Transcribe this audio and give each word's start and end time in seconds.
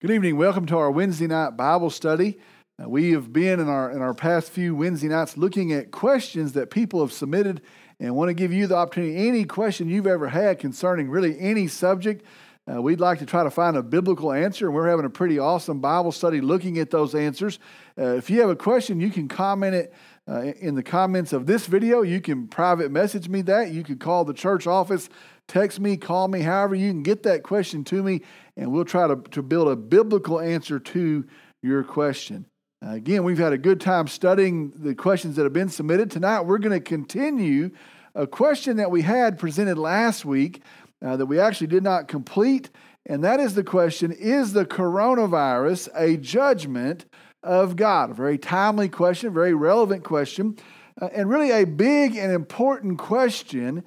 Good 0.00 0.12
evening. 0.12 0.38
Welcome 0.38 0.64
to 0.64 0.78
our 0.78 0.90
Wednesday 0.90 1.26
night 1.26 1.58
Bible 1.58 1.90
study. 1.90 2.38
Uh, 2.82 2.88
we 2.88 3.12
have 3.12 3.34
been 3.34 3.60
in 3.60 3.68
our 3.68 3.90
in 3.90 4.00
our 4.00 4.14
past 4.14 4.50
few 4.50 4.74
Wednesday 4.74 5.08
nights 5.08 5.36
looking 5.36 5.74
at 5.74 5.90
questions 5.90 6.54
that 6.54 6.70
people 6.70 7.00
have 7.02 7.12
submitted 7.12 7.60
and 7.98 8.16
want 8.16 8.30
to 8.30 8.32
give 8.32 8.50
you 8.50 8.66
the 8.66 8.76
opportunity 8.76 9.28
any 9.28 9.44
question 9.44 9.90
you've 9.90 10.06
ever 10.06 10.28
had 10.28 10.58
concerning 10.58 11.10
really 11.10 11.38
any 11.38 11.68
subject. 11.68 12.24
Uh, 12.66 12.80
we'd 12.80 12.98
like 12.98 13.18
to 13.18 13.26
try 13.26 13.44
to 13.44 13.50
find 13.50 13.76
a 13.76 13.82
biblical 13.82 14.32
answer, 14.32 14.64
and 14.64 14.74
we're 14.74 14.88
having 14.88 15.04
a 15.04 15.10
pretty 15.10 15.38
awesome 15.38 15.80
Bible 15.80 16.12
study 16.12 16.40
looking 16.40 16.78
at 16.78 16.88
those 16.88 17.14
answers. 17.14 17.58
Uh, 17.98 18.14
if 18.14 18.30
you 18.30 18.40
have 18.40 18.48
a 18.48 18.56
question, 18.56 19.00
you 19.00 19.10
can 19.10 19.28
comment 19.28 19.74
it 19.74 19.92
uh, 20.26 20.52
in 20.60 20.76
the 20.76 20.82
comments 20.82 21.34
of 21.34 21.44
this 21.44 21.66
video. 21.66 22.00
You 22.00 22.22
can 22.22 22.48
private 22.48 22.90
message 22.90 23.28
me 23.28 23.42
that. 23.42 23.70
You 23.72 23.82
can 23.82 23.98
call 23.98 24.24
the 24.24 24.32
church 24.32 24.66
office 24.66 25.10
text 25.50 25.80
me, 25.80 25.96
call 25.96 26.28
me, 26.28 26.40
however 26.40 26.76
you 26.76 26.90
can 26.90 27.02
get 27.02 27.24
that 27.24 27.42
question 27.42 27.82
to 27.82 28.02
me, 28.04 28.22
and 28.56 28.70
we'll 28.70 28.84
try 28.84 29.08
to, 29.08 29.16
to 29.32 29.42
build 29.42 29.66
a 29.66 29.74
biblical 29.74 30.38
answer 30.38 30.78
to 30.78 31.26
your 31.60 31.82
question. 31.82 32.46
Again, 32.80 33.24
we've 33.24 33.36
had 33.36 33.52
a 33.52 33.58
good 33.58 33.80
time 33.80 34.06
studying 34.06 34.70
the 34.76 34.94
questions 34.94 35.34
that 35.36 35.42
have 35.42 35.52
been 35.52 35.68
submitted. 35.68 36.08
Tonight, 36.08 36.42
we're 36.42 36.58
going 36.58 36.78
to 36.78 36.80
continue 36.80 37.72
a 38.14 38.28
question 38.28 38.76
that 38.76 38.92
we 38.92 39.02
had 39.02 39.40
presented 39.40 39.76
last 39.76 40.24
week 40.24 40.62
uh, 41.04 41.16
that 41.16 41.26
we 41.26 41.40
actually 41.40 41.66
did 41.66 41.82
not 41.82 42.06
complete, 42.06 42.70
and 43.06 43.24
that 43.24 43.40
is 43.40 43.54
the 43.54 43.64
question 43.64 44.12
Is 44.12 44.52
the 44.52 44.64
coronavirus 44.64 45.88
a 45.96 46.16
judgment 46.16 47.06
of 47.42 47.74
God? 47.74 48.10
A 48.10 48.14
very 48.14 48.38
timely 48.38 48.88
question, 48.88 49.34
very 49.34 49.54
relevant 49.54 50.04
question, 50.04 50.56
uh, 51.00 51.08
and 51.12 51.28
really 51.28 51.50
a 51.50 51.64
big 51.64 52.14
and 52.14 52.30
important 52.30 52.98
question 52.98 53.82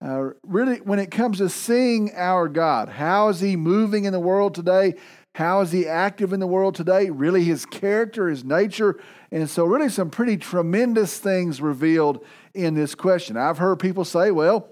uh, 0.00 0.30
really, 0.44 0.76
when 0.76 1.00
it 1.00 1.10
comes 1.10 1.38
to 1.38 1.48
seeing 1.48 2.14
our 2.14 2.48
God, 2.48 2.88
how 2.88 3.28
is 3.28 3.40
He 3.40 3.56
moving 3.56 4.04
in 4.04 4.12
the 4.12 4.20
world 4.20 4.54
today? 4.54 4.94
How 5.34 5.60
is 5.60 5.72
He 5.72 5.88
active 5.88 6.32
in 6.32 6.38
the 6.38 6.46
world 6.46 6.76
today? 6.76 7.10
Really, 7.10 7.42
His 7.42 7.66
character, 7.66 8.28
His 8.28 8.44
nature. 8.44 9.00
And 9.32 9.50
so, 9.50 9.64
really, 9.64 9.88
some 9.88 10.10
pretty 10.10 10.36
tremendous 10.36 11.18
things 11.18 11.60
revealed 11.60 12.24
in 12.54 12.74
this 12.74 12.94
question. 12.94 13.36
I've 13.36 13.58
heard 13.58 13.80
people 13.80 14.04
say, 14.04 14.30
well, 14.30 14.68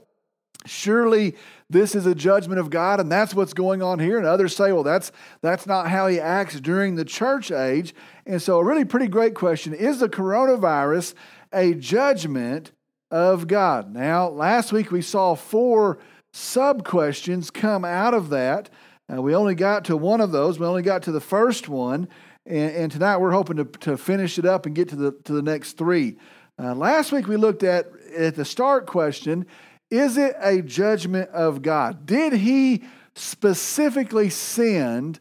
surely 0.65 1.35
this 1.69 1.97
is 1.97 2.07
a 2.07 2.15
judgment 2.15 2.61
of 2.61 2.71
God 2.71 3.01
and 3.01 3.11
that's 3.11 3.35
what's 3.35 3.53
going 3.53 3.83
on 3.83 3.99
here. 3.99 4.19
And 4.19 4.27
others 4.27 4.55
say, 4.55 4.73
well, 4.73 4.83
that's, 4.83 5.11
that's 5.41 5.67
not 5.67 5.89
how 5.89 6.07
he 6.07 6.21
acts 6.21 6.61
during 6.61 6.95
the 6.95 7.05
church 7.05 7.51
age. 7.51 7.95
And 8.27 8.41
so, 8.41 8.61
a 8.61 8.65
really 8.65 8.85
pretty 8.85 9.09
great 9.09 9.35
question 9.35 9.75
is 9.75 9.99
the 9.99 10.09
coronavirus 10.09 11.15
a 11.53 11.75
judgment 11.75 12.73
of 13.11 13.47
God. 13.47 13.93
Now, 13.95 14.29
last 14.29 14.73
week 14.73 14.91
we 14.91 15.03
saw 15.03 15.35
four 15.35 15.99
sub 16.33 16.85
questions 16.85 17.51
come 17.51 17.85
out 17.85 18.15
of 18.15 18.31
that. 18.31 18.71
Uh, 19.13 19.23
we 19.23 19.35
only 19.35 19.55
got 19.55 19.85
to 19.85 19.97
one 19.97 20.21
of 20.21 20.33
those, 20.33 20.59
we 20.59 20.67
only 20.67 20.83
got 20.83 21.03
to 21.05 21.13
the 21.13 21.21
first 21.21 21.69
one. 21.69 22.09
And, 22.45 22.75
and 22.75 22.93
tonight 22.93 23.19
we're 23.19 23.33
hoping 23.33 23.57
to, 23.57 23.65
to 23.65 23.97
finish 23.97 24.39
it 24.39 24.45
up 24.45 24.67
and 24.67 24.75
get 24.75 24.89
to 24.91 24.97
the, 24.97 25.13
to 25.25 25.33
the 25.33 25.43
next 25.43 25.75
three. 25.75 26.17
Uh, 26.59 26.75
last 26.75 27.13
week 27.13 27.27
we 27.27 27.37
looked 27.37 27.63
at, 27.63 27.87
at 28.17 28.35
the 28.35 28.45
start 28.45 28.87
question 28.87 29.47
Is 29.91 30.17
it 30.17 30.35
a 30.41 30.63
judgment 30.63 31.31
of 31.31 31.63
God? 31.63 32.07
Did 32.07 32.33
he 32.33 32.85
specifically 33.15 34.31
send 34.31 35.21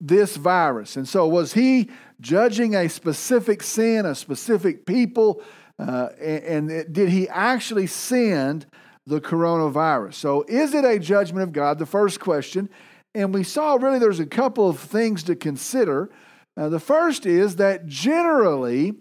this 0.00 0.36
virus? 0.36 0.96
And 0.96 1.08
so 1.08 1.26
was 1.26 1.52
he 1.52 1.90
judging 2.20 2.74
a 2.74 2.88
specific 2.88 3.62
sin, 3.62 4.06
a 4.06 4.14
specific 4.14 4.86
people? 4.86 5.42
Uh, 5.78 6.08
and, 6.20 6.70
and 6.70 6.92
did 6.92 7.08
he 7.08 7.28
actually 7.28 7.86
send 7.86 8.66
the 9.06 9.20
coronavirus? 9.20 10.14
So, 10.14 10.44
is 10.48 10.74
it 10.74 10.84
a 10.84 10.98
judgment 10.98 11.44
of 11.44 11.52
God? 11.52 11.78
The 11.78 11.86
first 11.86 12.20
question. 12.20 12.68
And 13.14 13.32
we 13.32 13.42
saw 13.42 13.74
really 13.74 13.98
there's 13.98 14.20
a 14.20 14.26
couple 14.26 14.68
of 14.68 14.78
things 14.78 15.22
to 15.24 15.34
consider. 15.36 16.10
Uh, 16.56 16.68
the 16.68 16.80
first 16.80 17.26
is 17.26 17.56
that 17.56 17.86
generally, 17.86 18.94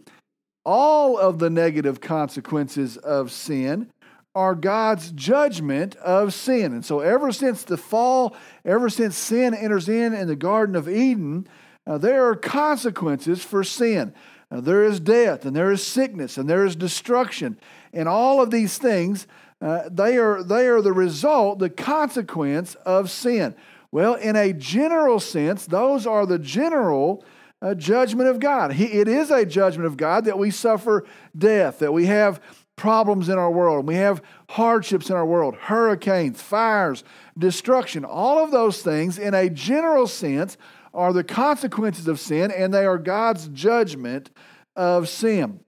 all 0.63 1.17
of 1.17 1.39
the 1.39 1.49
negative 1.49 2.01
consequences 2.01 2.97
of 2.97 3.31
sin 3.31 3.91
are 4.35 4.53
God's 4.53 5.11
judgment 5.11 5.95
of 5.95 6.31
sin. 6.33 6.73
And 6.73 6.85
so, 6.85 6.99
ever 6.99 7.31
since 7.31 7.63
the 7.63 7.77
fall, 7.77 8.35
ever 8.63 8.89
since 8.89 9.17
sin 9.17 9.55
enters 9.55 9.89
in 9.89 10.13
in 10.13 10.27
the 10.27 10.35
Garden 10.35 10.75
of 10.75 10.87
Eden, 10.87 11.47
uh, 11.87 11.97
there 11.97 12.27
are 12.27 12.35
consequences 12.35 13.43
for 13.43 13.63
sin. 13.63 14.13
Uh, 14.49 14.61
there 14.61 14.83
is 14.83 14.99
death, 14.99 15.45
and 15.45 15.55
there 15.55 15.71
is 15.71 15.85
sickness, 15.85 16.37
and 16.37 16.49
there 16.49 16.65
is 16.65 16.75
destruction. 16.75 17.57
And 17.91 18.07
all 18.07 18.41
of 18.41 18.49
these 18.49 18.77
things, 18.77 19.27
uh, 19.61 19.89
they, 19.91 20.17
are, 20.17 20.41
they 20.43 20.67
are 20.67 20.81
the 20.81 20.93
result, 20.93 21.59
the 21.59 21.69
consequence 21.69 22.75
of 22.85 23.09
sin. 23.09 23.55
Well, 23.91 24.15
in 24.15 24.35
a 24.35 24.53
general 24.53 25.19
sense, 25.19 25.65
those 25.65 26.07
are 26.07 26.25
the 26.25 26.39
general 26.39 27.25
uh, 27.61 27.73
judgment 27.73 28.29
of 28.29 28.39
God. 28.39 28.73
He, 28.73 28.85
it 28.85 29.07
is 29.07 29.31
a 29.31 29.45
judgment 29.45 29.87
of 29.87 29.97
God 29.97 30.25
that 30.25 30.37
we 30.37 30.51
suffer 30.51 31.05
death, 31.37 31.79
that 31.79 31.93
we 31.93 32.05
have 32.05 32.41
problems 32.75 33.27
in 33.27 33.39
our 33.39 33.49
world, 33.49 33.87
we 33.87 33.95
have 33.95 34.21
hardships 34.49 35.09
in 35.09 35.15
our 35.15 35.25
world, 35.25 35.55
hurricanes, 35.55 36.41
fires, 36.41 37.03
destruction. 37.37 38.05
All 38.05 38.43
of 38.43 38.51
those 38.51 38.83
things, 38.83 39.17
in 39.17 39.33
a 39.33 39.49
general 39.49 40.05
sense, 40.05 40.57
are 40.97 41.13
the 41.13 41.23
consequences 41.23 42.07
of 42.07 42.19
sin, 42.19 42.51
and 42.51 42.73
they 42.73 42.85
are 42.85 42.97
God's 42.97 43.47
judgment 43.49 44.31
of 44.75 45.07
sin. 45.07 45.61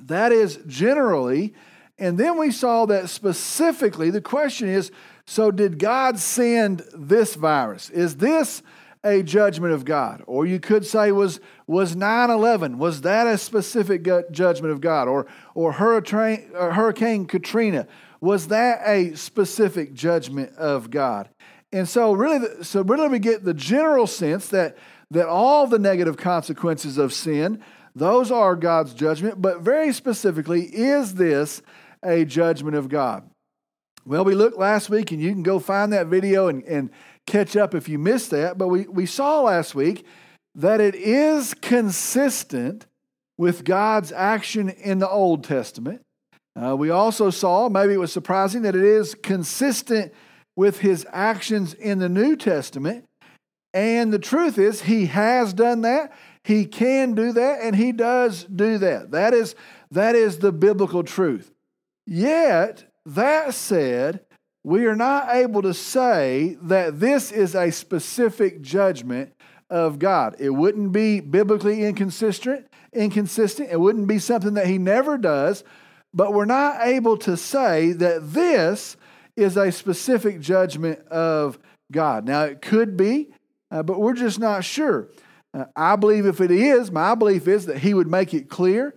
That 0.00 0.32
is 0.32 0.58
generally. 0.66 1.54
And 1.98 2.18
then 2.18 2.38
we 2.38 2.50
saw 2.50 2.86
that 2.86 3.10
specifically, 3.10 4.10
the 4.10 4.22
question 4.22 4.68
is 4.68 4.90
so 5.26 5.50
did 5.50 5.78
God 5.78 6.18
send 6.18 6.82
this 6.94 7.34
virus? 7.34 7.90
Is 7.90 8.16
this 8.16 8.62
a 9.04 9.22
judgment 9.22 9.74
of 9.74 9.84
God? 9.84 10.22
Or 10.26 10.46
you 10.46 10.58
could 10.58 10.84
say, 10.86 11.12
was, 11.12 11.40
was 11.66 11.94
9 11.94 12.30
11, 12.30 12.78
was 12.78 13.02
that 13.02 13.26
a 13.26 13.36
specific 13.36 14.02
judgment 14.30 14.72
of 14.72 14.80
God? 14.80 15.08
Or, 15.08 15.26
or 15.54 15.72
Hurricane, 15.72 16.50
or 16.54 16.72
Hurricane 16.72 17.26
Katrina, 17.26 17.86
was 18.20 18.48
that 18.48 18.80
a 18.86 19.14
specific 19.14 19.92
judgment 19.92 20.56
of 20.56 20.90
God? 20.90 21.28
And 21.74 21.88
so 21.88 22.12
really, 22.12 22.62
so 22.62 22.82
really 22.82 23.08
we 23.08 23.18
get 23.18 23.42
the 23.42 23.52
general 23.52 24.06
sense 24.06 24.46
that, 24.50 24.78
that 25.10 25.26
all 25.26 25.66
the 25.66 25.80
negative 25.80 26.16
consequences 26.16 26.98
of 26.98 27.12
sin, 27.12 27.60
those 27.96 28.30
are 28.30 28.54
God's 28.54 28.94
judgment, 28.94 29.42
but 29.42 29.60
very 29.60 29.92
specifically, 29.92 30.66
is 30.66 31.14
this 31.14 31.62
a 32.04 32.24
judgment 32.26 32.76
of 32.76 32.88
God? 32.88 33.28
Well, 34.06 34.24
we 34.24 34.36
looked 34.36 34.56
last 34.56 34.88
week, 34.88 35.10
and 35.10 35.20
you 35.20 35.32
can 35.32 35.42
go 35.42 35.58
find 35.58 35.92
that 35.92 36.06
video 36.06 36.46
and, 36.46 36.62
and 36.62 36.90
catch 37.26 37.56
up 37.56 37.74
if 37.74 37.88
you 37.88 37.98
missed 37.98 38.30
that. 38.30 38.56
But 38.56 38.68
we, 38.68 38.82
we 38.82 39.04
saw 39.04 39.40
last 39.40 39.74
week 39.74 40.06
that 40.54 40.80
it 40.80 40.94
is 40.94 41.54
consistent 41.54 42.86
with 43.36 43.64
God's 43.64 44.12
action 44.12 44.68
in 44.68 45.00
the 45.00 45.08
Old 45.08 45.42
Testament. 45.42 46.02
Uh, 46.54 46.76
we 46.76 46.90
also 46.90 47.30
saw, 47.30 47.68
maybe 47.68 47.94
it 47.94 47.98
was 47.98 48.12
surprising, 48.12 48.62
that 48.62 48.76
it 48.76 48.84
is 48.84 49.16
consistent 49.16 50.12
with 50.56 50.80
his 50.80 51.06
actions 51.12 51.74
in 51.74 51.98
the 51.98 52.08
New 52.08 52.36
Testament. 52.36 53.06
And 53.72 54.12
the 54.12 54.18
truth 54.18 54.58
is, 54.58 54.82
he 54.82 55.06
has 55.06 55.52
done 55.52 55.80
that. 55.82 56.12
He 56.44 56.64
can 56.66 57.14
do 57.14 57.32
that, 57.32 57.60
and 57.62 57.74
he 57.74 57.90
does 57.90 58.44
do 58.44 58.78
that. 58.78 59.10
That 59.10 59.34
is, 59.34 59.54
that 59.90 60.14
is 60.14 60.38
the 60.38 60.52
biblical 60.52 61.02
truth. 61.02 61.50
Yet, 62.06 62.84
that 63.06 63.54
said, 63.54 64.20
we 64.62 64.86
are 64.86 64.96
not 64.96 65.34
able 65.34 65.62
to 65.62 65.74
say 65.74 66.56
that 66.62 67.00
this 67.00 67.32
is 67.32 67.54
a 67.54 67.70
specific 67.70 68.62
judgment 68.62 69.32
of 69.68 69.98
God. 69.98 70.36
It 70.38 70.50
wouldn't 70.50 70.92
be 70.92 71.20
biblically 71.20 71.84
inconsistent, 71.84 72.66
inconsistent. 72.92 73.70
It 73.70 73.80
wouldn't 73.80 74.06
be 74.06 74.18
something 74.18 74.54
that 74.54 74.66
he 74.66 74.78
never 74.78 75.18
does, 75.18 75.64
but 76.12 76.32
we're 76.32 76.44
not 76.44 76.86
able 76.86 77.16
to 77.18 77.36
say 77.36 77.92
that 77.92 78.32
this 78.32 78.96
is 79.36 79.56
a 79.56 79.72
specific 79.72 80.40
judgment 80.40 81.00
of 81.08 81.58
God. 81.90 82.26
Now, 82.26 82.44
it 82.44 82.62
could 82.62 82.96
be, 82.96 83.28
uh, 83.70 83.82
but 83.82 84.00
we're 84.00 84.14
just 84.14 84.38
not 84.38 84.64
sure. 84.64 85.08
Uh, 85.52 85.64
I 85.76 85.96
believe 85.96 86.26
if 86.26 86.40
it 86.40 86.50
is, 86.50 86.90
my 86.90 87.14
belief 87.14 87.48
is 87.48 87.66
that 87.66 87.78
He 87.78 87.94
would 87.94 88.08
make 88.08 88.34
it 88.34 88.48
clear. 88.48 88.94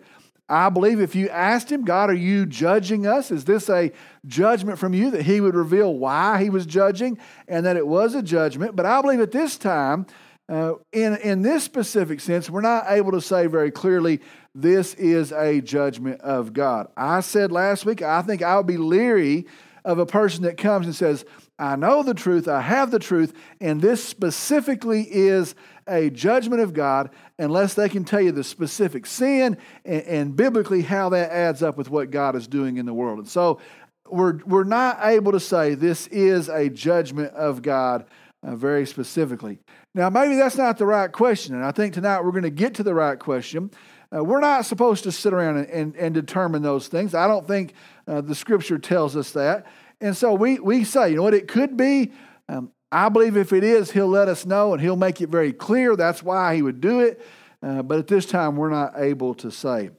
I 0.50 0.69
believe 0.69 1.01
if 1.01 1.16
you 1.16 1.30
asked 1.30 1.72
Him, 1.72 1.84
God, 1.84 2.10
are 2.10 2.13
you 2.13 2.45
judging 2.45 3.06
us? 3.06 3.31
Is 3.31 3.45
this 3.45 3.69
a 3.69 3.92
judgment 4.25 4.80
from 4.80 4.94
you? 4.94 5.12
That 5.12 5.24
He 5.24 5.42
would 5.42 5.56
reveal 5.56 5.94
why 5.94 6.42
He 6.42 6.50
was 6.50 6.66
judging 6.66 7.18
and 7.48 7.66
that 7.66 7.75
it 7.75 7.86
was 7.86 8.16
a 8.16 8.22
judgment. 8.22 8.75
But 8.75 8.86
I 8.86 9.01
believe 9.01 9.19
at 9.19 9.31
this 9.31 9.57
time, 9.57 10.06
uh, 10.50 10.75
in, 10.94 11.18
in 11.18 11.42
this 11.42 11.63
specific 11.66 12.22
sense, 12.22 12.50
we're 12.50 12.62
not 12.62 12.86
able 12.88 13.12
to 13.12 13.19
say 13.19 13.48
very 13.48 13.72
clearly 13.72 14.22
this 14.56 14.94
is 14.94 15.34
a 15.34 15.60
judgment 15.60 16.22
of 16.22 16.54
God. 16.54 16.88
I 16.95 17.19
said 17.19 17.51
last 17.51 17.86
week, 17.86 18.01
I 18.01 18.22
think 18.22 18.42
I 18.42 18.56
would 18.56 18.68
be 18.68 18.78
leery 18.78 19.45
of 19.88 20.00
a 20.00 20.06
person 20.06 20.44
that 20.44 20.57
comes 20.57 20.86
and 20.86 20.94
says, 20.94 21.24
I 21.57 21.78
know 21.78 22.04
the 22.04 22.13
truth, 22.13 22.50
I 22.50 22.60
have 22.60 22.92
the 22.92 23.00
truth, 23.00 23.34
and 23.62 23.81
this 23.81 24.04
specifically 24.04 25.07
is 25.10 25.56
a 25.88 26.10
judgment 26.10 26.62
of 26.62 26.74
God, 26.74 27.10
unless 27.39 27.74
they 27.74 27.88
can 27.88 28.04
tell 28.04 28.19
you 28.19 28.34
the 28.34 28.44
specific 28.44 29.06
sin 29.06 29.57
and, 29.86 30.04
and, 30.04 30.36
biblically 30.36 30.81
how 30.81 31.07
that 31.10 31.31
adds 31.31 31.63
up 31.63 31.78
with 31.78 31.89
what 31.89 32.12
God 32.12 32.36
is 32.36 32.50
doing 32.50 32.75
in 32.75 32.86
the 32.86 32.94
world. 32.94 33.19
And 33.19 33.30
so 33.30 33.62
we're, 34.10 34.39
we're 34.45 34.66
not 34.66 35.00
able 35.04 35.31
to 35.31 35.39
say 35.39 35.74
this 35.74 36.07
is 36.07 36.50
a 36.50 36.69
judgment 36.69 37.34
of 37.34 37.62
God 37.62 38.07
uh, 38.44 38.57
very 38.57 38.86
specifically. 38.86 39.57
Now, 39.95 40.10
maybe 40.10 40.36
that's 40.36 40.57
not 40.57 40.78
the 40.78 40.86
right 40.86 41.12
question, 41.13 41.56
and 41.56 41.63
I 41.63 41.72
think 41.72 41.94
tonight 41.94 42.25
we're 42.25 42.31
going 42.31 42.44
to 42.44 42.50
get 42.50 42.74
to 42.75 42.84
the 42.84 42.94
right 42.94 43.18
question. 43.18 43.72
Uh, 44.13 44.24
we're 44.24 44.39
not 44.39 44.66
supposed 44.66 45.04
to 45.04 45.12
sit 45.12 45.34
around 45.34 45.57
and, 45.57 45.69
and, 45.69 45.95
and 45.95 46.13
determine 46.13 46.62
those 46.62 46.88
things. 46.88 47.13
I 47.13 47.28
don't 47.28 47.48
think 47.48 47.74
uh, 48.07 48.22
the 48.22 48.36
scripture 48.36 48.78
tells 48.78 49.18
us 49.18 49.31
that. 49.31 49.66
And 50.00 50.16
so 50.16 50.34
we, 50.34 50.60
we 50.60 50.84
say, 50.84 51.10
you 51.10 51.16
know 51.18 51.24
what, 51.24 51.34
it 51.34 51.48
could 51.48 51.76
be. 51.76 52.12
Um, 52.48 52.72
I 52.92 53.10
believe 53.10 53.36
if 53.36 53.52
it 53.52 53.64
is, 53.64 53.92
he'll 53.92 54.08
let 54.08 54.30
us 54.30 54.46
know 54.46 54.74
and 54.74 54.82
he'll 54.82 54.96
make 54.96 55.22
it 55.22 55.30
very 55.30 55.52
clear. 55.52 55.96
That's 55.96 56.24
why 56.24 56.56
he 56.56 56.62
would 56.62 56.80
do 56.80 57.02
it. 57.02 57.22
Uh, 57.62 57.82
but 57.82 58.00
at 58.00 58.08
this 58.08 58.26
time, 58.26 58.56
we're 58.56 58.70
not 58.70 58.94
able 58.98 59.34
to 59.36 59.52
say. 59.52 59.90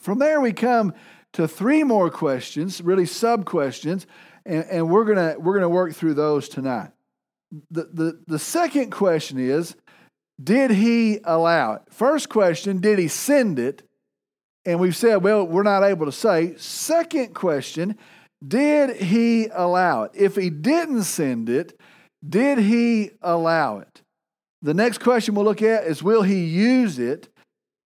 From 0.00 0.18
there, 0.18 0.40
we 0.40 0.52
come 0.52 0.92
to 1.34 1.46
three 1.46 1.84
more 1.84 2.10
questions, 2.10 2.80
really 2.82 3.06
sub 3.06 3.44
questions, 3.44 4.06
and, 4.44 4.64
and 4.64 4.90
we're 4.90 5.04
gonna 5.04 5.36
we're 5.38 5.54
gonna 5.54 5.68
work 5.68 5.94
through 5.94 6.14
those 6.14 6.48
tonight. 6.48 6.90
The, 7.70 7.84
the 7.92 8.24
the 8.26 8.38
second 8.38 8.90
question 8.90 9.38
is, 9.38 9.76
did 10.42 10.70
he 10.70 11.20
allow 11.24 11.74
it? 11.74 11.82
First 11.90 12.28
question, 12.28 12.80
did 12.80 12.98
he 12.98 13.08
send 13.08 13.58
it? 13.58 13.82
And 14.66 14.80
we've 14.80 14.96
said, 14.96 15.22
well, 15.22 15.46
we're 15.46 15.62
not 15.62 15.84
able 15.84 16.06
to 16.06 16.12
say. 16.12 16.54
Second 16.56 17.34
question, 17.34 17.96
did 18.46 18.96
he 18.96 19.48
allow 19.52 20.04
it? 20.04 20.12
If 20.14 20.36
he 20.36 20.50
didn't 20.50 21.04
send 21.04 21.48
it, 21.48 21.78
did 22.26 22.58
he 22.58 23.12
allow 23.22 23.78
it? 23.78 24.02
The 24.62 24.74
next 24.74 24.98
question 24.98 25.34
we'll 25.34 25.44
look 25.44 25.62
at 25.62 25.84
is, 25.84 26.02
will 26.02 26.22
he 26.22 26.44
use 26.44 26.98
it? 26.98 27.28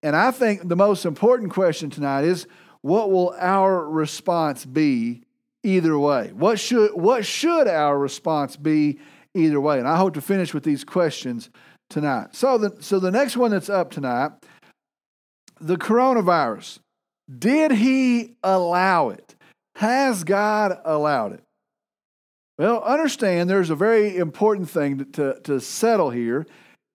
And 0.02 0.14
I 0.14 0.30
think 0.30 0.68
the 0.68 0.76
most 0.76 1.04
important 1.04 1.52
question 1.52 1.90
tonight 1.90 2.24
is, 2.24 2.46
what 2.82 3.10
will 3.10 3.34
our 3.38 3.88
response 3.88 4.64
be 4.64 5.22
either 5.62 5.98
way? 5.98 6.32
What 6.34 6.60
should, 6.60 6.92
what 6.92 7.24
should 7.24 7.68
our 7.68 7.98
response 7.98 8.56
be 8.56 8.98
either 9.34 9.60
way? 9.60 9.78
And 9.78 9.88
I 9.88 9.96
hope 9.96 10.14
to 10.14 10.20
finish 10.20 10.52
with 10.52 10.64
these 10.64 10.84
questions 10.84 11.48
tonight. 11.88 12.34
So 12.34 12.58
the, 12.58 12.76
so 12.80 12.98
the 12.98 13.10
next 13.10 13.36
one 13.36 13.50
that's 13.50 13.70
up 13.70 13.90
tonight 13.90 14.32
the 15.60 15.76
coronavirus. 15.76 16.80
Did 17.38 17.72
he 17.72 18.34
allow 18.42 19.10
it? 19.10 19.33
Has 19.76 20.24
God 20.24 20.78
allowed 20.84 21.32
it? 21.32 21.42
Well, 22.58 22.82
understand 22.84 23.50
there's 23.50 23.70
a 23.70 23.74
very 23.74 24.16
important 24.16 24.70
thing 24.70 25.04
to, 25.12 25.40
to, 25.42 25.60
settle 25.60 26.10
here, 26.10 26.46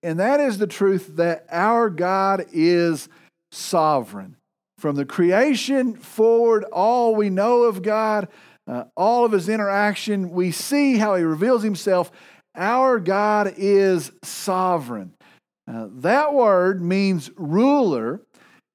and 0.02 0.20
that 0.20 0.40
is 0.40 0.58
the 0.58 0.68
truth 0.68 1.18
that 1.18 1.46
our 1.52 1.90
God 1.90 2.46
is 2.54 3.10
sovereign. 3.52 4.38
From 4.78 4.96
the 4.96 5.04
creation 5.04 5.96
forward, 5.96 6.64
all 6.72 7.14
we 7.14 7.30
know 7.30 7.64
of 7.64 7.82
God, 7.82 8.30
uh, 8.66 8.86
all 8.96 9.26
of 9.26 9.34
his 9.34 9.50
interaction, 9.50 10.30
we 10.30 10.52
see 10.52 10.98
how 10.98 11.16
he 11.16 11.24
reveals 11.24 11.64
himself. 11.64 12.10
Our 12.56 12.98
God 13.00 13.54
is 13.58 14.14
sovereign. 14.24 15.14
Uh, 15.68 15.88
that 15.98 16.34
word 16.34 16.82
means 16.82 17.30
ruler. 17.36 18.22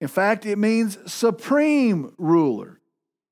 In 0.02 0.08
fact, 0.08 0.44
it 0.44 0.58
means 0.58 0.98
supreme 1.10 2.12
ruler. 2.18 2.73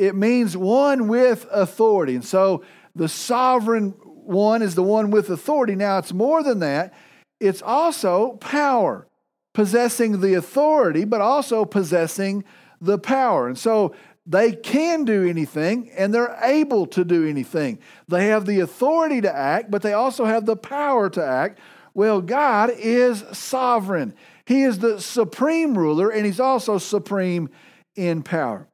It 0.03 0.17
means 0.17 0.57
one 0.57 1.07
with 1.07 1.47
authority. 1.53 2.17
And 2.17 2.25
so 2.25 2.65
the 2.97 3.09
sovereign 3.09 3.91
one 3.93 4.61
is 4.61 4.75
the 4.75 4.83
one 4.83 5.13
with 5.13 5.31
authority. 5.31 5.77
Now, 5.77 5.99
it's 5.99 6.13
more 6.13 6.43
than 6.43 6.59
that, 6.59 6.93
it's 7.39 7.63
also 7.63 8.33
power, 8.41 9.07
possessing 9.55 10.21
the 10.21 10.35
authority, 10.35 11.05
but 11.05 11.21
also 11.21 11.65
possessing 11.65 12.43
the 12.81 12.99
power. 12.99 13.47
And 13.47 13.57
so 13.57 13.95
they 14.27 14.51
can 14.51 15.05
do 15.05 15.29
anything 15.29 15.89
and 15.97 16.13
they're 16.13 16.37
able 16.43 16.87
to 16.87 17.05
do 17.05 17.29
anything. 17.29 17.79
They 18.09 18.27
have 18.27 18.45
the 18.45 18.59
authority 18.59 19.21
to 19.21 19.33
act, 19.33 19.71
but 19.71 19.83
they 19.83 19.93
also 19.93 20.25
have 20.25 20.47
the 20.47 20.57
power 20.57 21.11
to 21.11 21.25
act. 21.25 21.61
Well, 21.95 22.21
God 22.23 22.71
is 22.77 23.23
sovereign. 23.31 24.15
He 24.47 24.63
is 24.63 24.81
the 24.81 25.01
supreme 25.01 25.79
ruler 25.79 26.11
and 26.11 26.27
he's 26.27 26.41
also 26.41 26.79
supreme 26.79 27.51
in 27.95 28.25
power. 28.25 28.67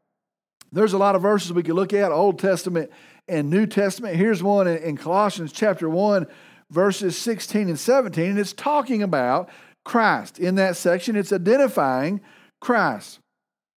There's 0.73 0.93
a 0.93 0.99
lot 0.99 1.17
of 1.17 1.23
verses 1.23 1.53
we 1.53 1.63
could 1.63 1.75
look 1.75 1.93
at, 1.93 2.13
Old 2.13 2.39
Testament 2.39 2.91
and 3.27 3.51
New 3.51 3.67
Testament. 3.67 4.17
Here's 4.17 4.43
one 4.43 4.67
in 4.67 4.97
Colossians 4.97 5.53
chapter 5.53 5.89
1, 5.89 6.27
verses 6.71 7.17
16 7.17 7.69
and 7.69 7.79
17, 7.79 8.31
and 8.31 8.39
it's 8.39 8.53
talking 8.53 9.03
about 9.03 9.49
Christ. 9.85 10.39
In 10.39 10.57
that 10.57 10.77
section, 10.77 11.17
it's 11.17 11.33
identifying 11.33 12.21
Christ. 12.61 13.21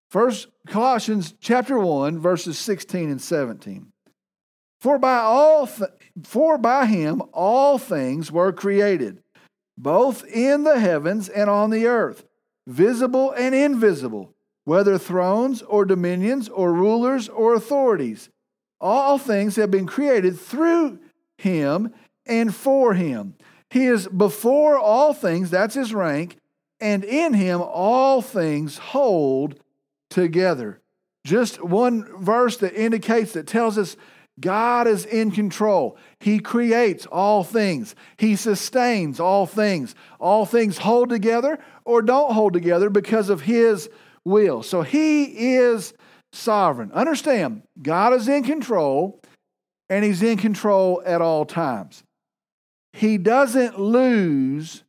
First 0.09 0.49
Colossians 0.67 1.33
chapter 1.39 1.79
1 1.79 2.19
verses 2.19 2.59
16 2.59 3.09
and 3.09 3.21
17. 3.21 3.93
For 4.81 4.99
by 4.99 5.19
all 5.19 5.67
th- 5.67 5.89
for 6.23 6.57
by 6.57 6.85
him 6.85 7.21
all 7.31 7.77
things 7.77 8.29
were 8.29 8.51
created, 8.51 9.23
both 9.77 10.25
in 10.25 10.63
the 10.65 10.79
heavens 10.79 11.29
and 11.29 11.49
on 11.49 11.69
the 11.69 11.87
earth, 11.87 12.25
visible 12.67 13.31
and 13.31 13.55
invisible, 13.55 14.33
whether 14.71 14.97
thrones 14.97 15.61
or 15.63 15.83
dominions 15.83 16.47
or 16.47 16.71
rulers 16.71 17.27
or 17.27 17.53
authorities. 17.53 18.29
All 18.79 19.17
things 19.17 19.57
have 19.57 19.69
been 19.69 19.85
created 19.85 20.39
through 20.39 20.97
him 21.37 21.93
and 22.25 22.55
for 22.55 22.93
him. 22.93 23.35
He 23.69 23.87
is 23.87 24.07
before 24.07 24.79
all 24.79 25.13
things, 25.13 25.49
that's 25.49 25.75
his 25.75 25.93
rank, 25.93 26.37
and 26.79 27.03
in 27.03 27.33
him 27.33 27.61
all 27.61 28.21
things 28.21 28.77
hold 28.77 29.59
together. 30.09 30.79
Just 31.25 31.61
one 31.61 32.05
verse 32.23 32.55
that 32.59 32.73
indicates, 32.73 33.33
that 33.33 33.47
tells 33.47 33.77
us 33.77 33.97
God 34.39 34.87
is 34.87 35.03
in 35.05 35.31
control. 35.31 35.97
He 36.21 36.39
creates 36.39 37.05
all 37.07 37.43
things, 37.43 37.93
He 38.15 38.37
sustains 38.37 39.19
all 39.19 39.45
things. 39.45 39.95
All 40.17 40.45
things 40.45 40.77
hold 40.77 41.09
together 41.09 41.59
or 41.83 42.01
don't 42.01 42.31
hold 42.31 42.53
together 42.53 42.89
because 42.89 43.27
of 43.27 43.41
His 43.41 43.89
will. 44.25 44.63
So 44.63 44.81
He 44.81 45.55
is 45.55 45.93
sovereign. 46.31 46.91
Understand, 46.91 47.63
God 47.81 48.13
is 48.13 48.27
in 48.27 48.43
control 48.43 49.21
and 49.89 50.05
He's 50.05 50.23
in 50.23 50.37
control 50.37 51.01
at 51.05 51.21
all 51.21 51.45
times. 51.45 52.03
He 52.93 53.17
doesn't 53.17 53.79
lose 53.79 54.83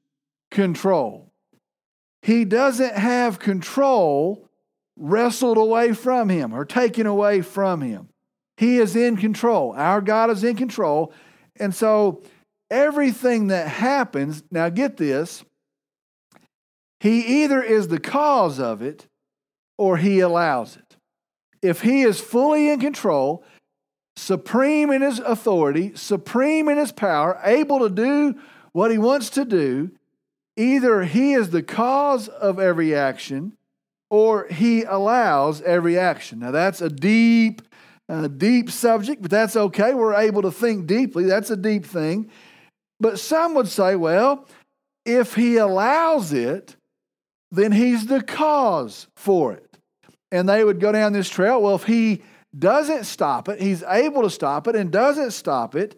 control. 0.51 1.33
He 2.23 2.45
doesn't 2.45 2.95
have 2.95 3.39
control 3.39 4.49
wrestled 4.97 5.59
away 5.59 5.93
from 5.93 6.29
him 6.29 6.53
or 6.55 6.65
taken 6.65 7.07
away 7.07 7.43
from 7.43 7.81
him. 7.81 8.09
He 8.57 8.79
is 8.79 8.95
in 8.95 9.17
control. 9.17 9.73
Our 9.73 10.01
God 10.01 10.31
is 10.31 10.45
in 10.45 10.57
control. 10.57 11.13
And 11.57 11.75
so 11.75 12.23
everything 12.71 13.49
that 13.49 13.69
happens, 13.69 14.43
now 14.51 14.69
get 14.69 14.97
this, 14.97 15.45
he 17.01 17.43
either 17.43 17.63
is 17.63 17.89
the 17.89 17.99
cause 17.99 18.61
of 18.61 18.83
it 18.83 19.09
or 19.83 19.97
he 19.97 20.21
allows 20.21 20.77
it. 20.77 20.97
If 21.61 21.81
he 21.81 22.03
is 22.03 22.21
fully 22.21 22.71
in 22.71 22.79
control, 22.79 23.43
supreme 24.15 24.93
in 24.93 25.03
his 25.03 25.19
authority, 25.19 25.91
supreme 25.97 26.69
in 26.69 26.79
his 26.79 26.93
power, 26.93 27.41
able 27.43 27.81
to 27.81 27.89
do 27.89 28.39
what 28.71 28.93
he 28.93 28.99
wants 28.99 29.29
to 29.31 29.45
do, 29.45 29.91
either 30.57 31.03
he 31.03 31.33
is 31.33 31.51
the 31.51 31.65
cause 31.65 32.29
of 32.29 32.61
every 32.61 32.95
action 32.95 33.57
or 34.09 34.47
he 34.47 34.85
allows 34.85 35.61
every 35.63 35.99
action. 35.99 36.39
Now, 36.39 36.53
that's 36.53 36.81
a 36.81 36.89
deep, 36.89 37.63
uh, 38.09 38.29
deep 38.29 38.71
subject, 38.71 39.21
but 39.21 39.33
that's 39.33 39.57
okay. 39.57 39.95
We're 39.95 40.15
able 40.15 40.43
to 40.43 40.53
think 40.53 40.87
deeply. 40.87 41.25
That's 41.25 41.51
a 41.51 41.57
deep 41.57 41.85
thing. 41.85 42.31
But 43.01 43.19
some 43.19 43.55
would 43.55 43.67
say, 43.67 43.97
well, 43.97 44.47
if 45.05 45.35
he 45.35 45.57
allows 45.57 46.33
it, 46.33 46.77
then 47.51 47.73
he's 47.73 48.07
the 48.07 48.23
cause 48.23 49.09
for 49.17 49.53
it. 49.55 49.72
And 50.33 50.49
they 50.49 50.65
would 50.65 50.81
go 50.81 50.91
down 50.91 51.13
this 51.13 51.29
trail. 51.29 51.63
Well, 51.63 51.77
if 51.77 51.85
he 51.85 52.23
doesn't 52.59 53.05
stop 53.05 53.49
it, 53.49 53.61
he's 53.61 53.85
able 53.85 54.23
to 54.23 54.31
stop 54.31 54.67
it 54.67 54.75
and 54.75 54.91
doesn't 54.91 55.31
stop 55.31 55.77
it, 55.77 55.97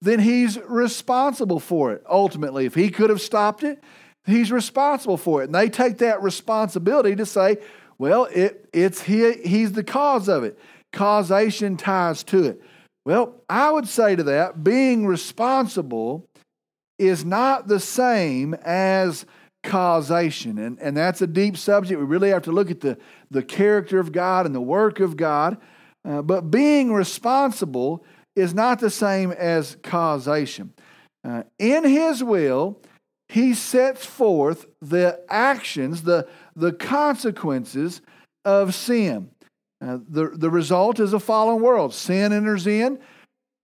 then 0.00 0.20
he's 0.20 0.58
responsible 0.60 1.60
for 1.60 1.92
it 1.92 2.02
ultimately. 2.08 2.64
If 2.64 2.74
he 2.74 2.88
could 2.88 3.10
have 3.10 3.20
stopped 3.20 3.62
it, 3.62 3.82
He's 4.24 4.52
responsible 4.52 5.16
for 5.16 5.42
it. 5.42 5.46
And 5.46 5.54
they 5.54 5.68
take 5.68 5.98
that 5.98 6.22
responsibility 6.22 7.16
to 7.16 7.26
say, 7.26 7.58
well, 7.98 8.26
it, 8.26 8.68
it's 8.72 9.02
he, 9.02 9.32
he's 9.32 9.72
the 9.72 9.84
cause 9.84 10.28
of 10.28 10.44
it. 10.44 10.58
Causation 10.92 11.76
ties 11.76 12.22
to 12.24 12.44
it. 12.44 12.62
Well, 13.04 13.42
I 13.48 13.70
would 13.70 13.88
say 13.88 14.14
to 14.14 14.22
that, 14.24 14.62
being 14.62 15.06
responsible 15.06 16.28
is 16.98 17.24
not 17.24 17.66
the 17.66 17.80
same 17.80 18.54
as 18.62 19.26
causation. 19.64 20.58
And, 20.58 20.78
and 20.80 20.96
that's 20.96 21.20
a 21.20 21.26
deep 21.26 21.56
subject. 21.56 21.98
We 21.98 22.06
really 22.06 22.30
have 22.30 22.42
to 22.42 22.52
look 22.52 22.70
at 22.70 22.80
the, 22.80 22.98
the 23.32 23.42
character 23.42 23.98
of 23.98 24.12
God 24.12 24.46
and 24.46 24.54
the 24.54 24.60
work 24.60 25.00
of 25.00 25.16
God. 25.16 25.58
Uh, 26.04 26.22
but 26.22 26.50
being 26.50 26.92
responsible 26.92 28.04
is 28.34 28.54
not 28.54 28.80
the 28.80 28.90
same 28.90 29.32
as 29.32 29.76
causation. 29.82 30.72
Uh, 31.24 31.42
in 31.58 31.84
His 31.84 32.22
will, 32.22 32.80
he 33.32 33.54
sets 33.54 34.04
forth 34.04 34.66
the 34.82 35.18
actions, 35.30 36.02
the, 36.02 36.28
the 36.54 36.72
consequences 36.72 38.02
of 38.44 38.74
sin. 38.74 39.30
Uh, 39.80 39.98
the, 40.06 40.28
the 40.34 40.50
result 40.50 41.00
is 41.00 41.14
a 41.14 41.18
fallen 41.18 41.62
world. 41.62 41.94
Sin 41.94 42.34
enters 42.34 42.66
in, 42.66 42.98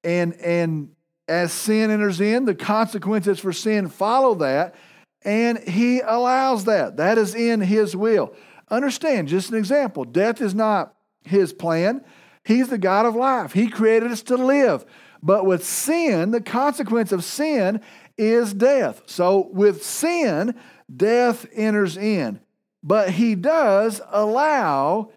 and, 0.02 0.32
and 0.36 0.90
as 1.28 1.52
sin 1.52 1.90
enters 1.90 2.18
in, 2.22 2.46
the 2.46 2.54
consequences 2.54 3.38
for 3.40 3.52
sin 3.52 3.88
follow 3.88 4.36
that, 4.36 4.74
and 5.22 5.58
he 5.58 6.00
allows 6.00 6.64
that. 6.64 6.96
That 6.96 7.18
is 7.18 7.34
in 7.34 7.60
his 7.60 7.94
will. 7.94 8.34
Understand, 8.70 9.28
just 9.28 9.50
an 9.50 9.56
example 9.56 10.04
death 10.04 10.40
is 10.40 10.54
not 10.54 10.94
his 11.24 11.52
plan. 11.52 12.04
He's 12.44 12.68
the 12.68 12.78
God 12.78 13.06
of 13.06 13.14
life. 13.14 13.52
He 13.52 13.68
created 13.68 14.10
us 14.10 14.22
to 14.22 14.36
live. 14.36 14.84
But 15.22 15.44
with 15.44 15.64
sin, 15.64 16.30
the 16.30 16.40
consequence 16.40 17.12
of 17.12 17.24
sin 17.24 17.80
is 18.16 18.54
death. 18.54 19.02
So 19.06 19.48
with 19.52 19.84
sin, 19.84 20.54
death 20.94 21.46
enters 21.52 21.96
in. 21.96 22.40
But 22.82 23.10
he 23.10 23.34
does 23.34 24.00
allow 24.10 25.10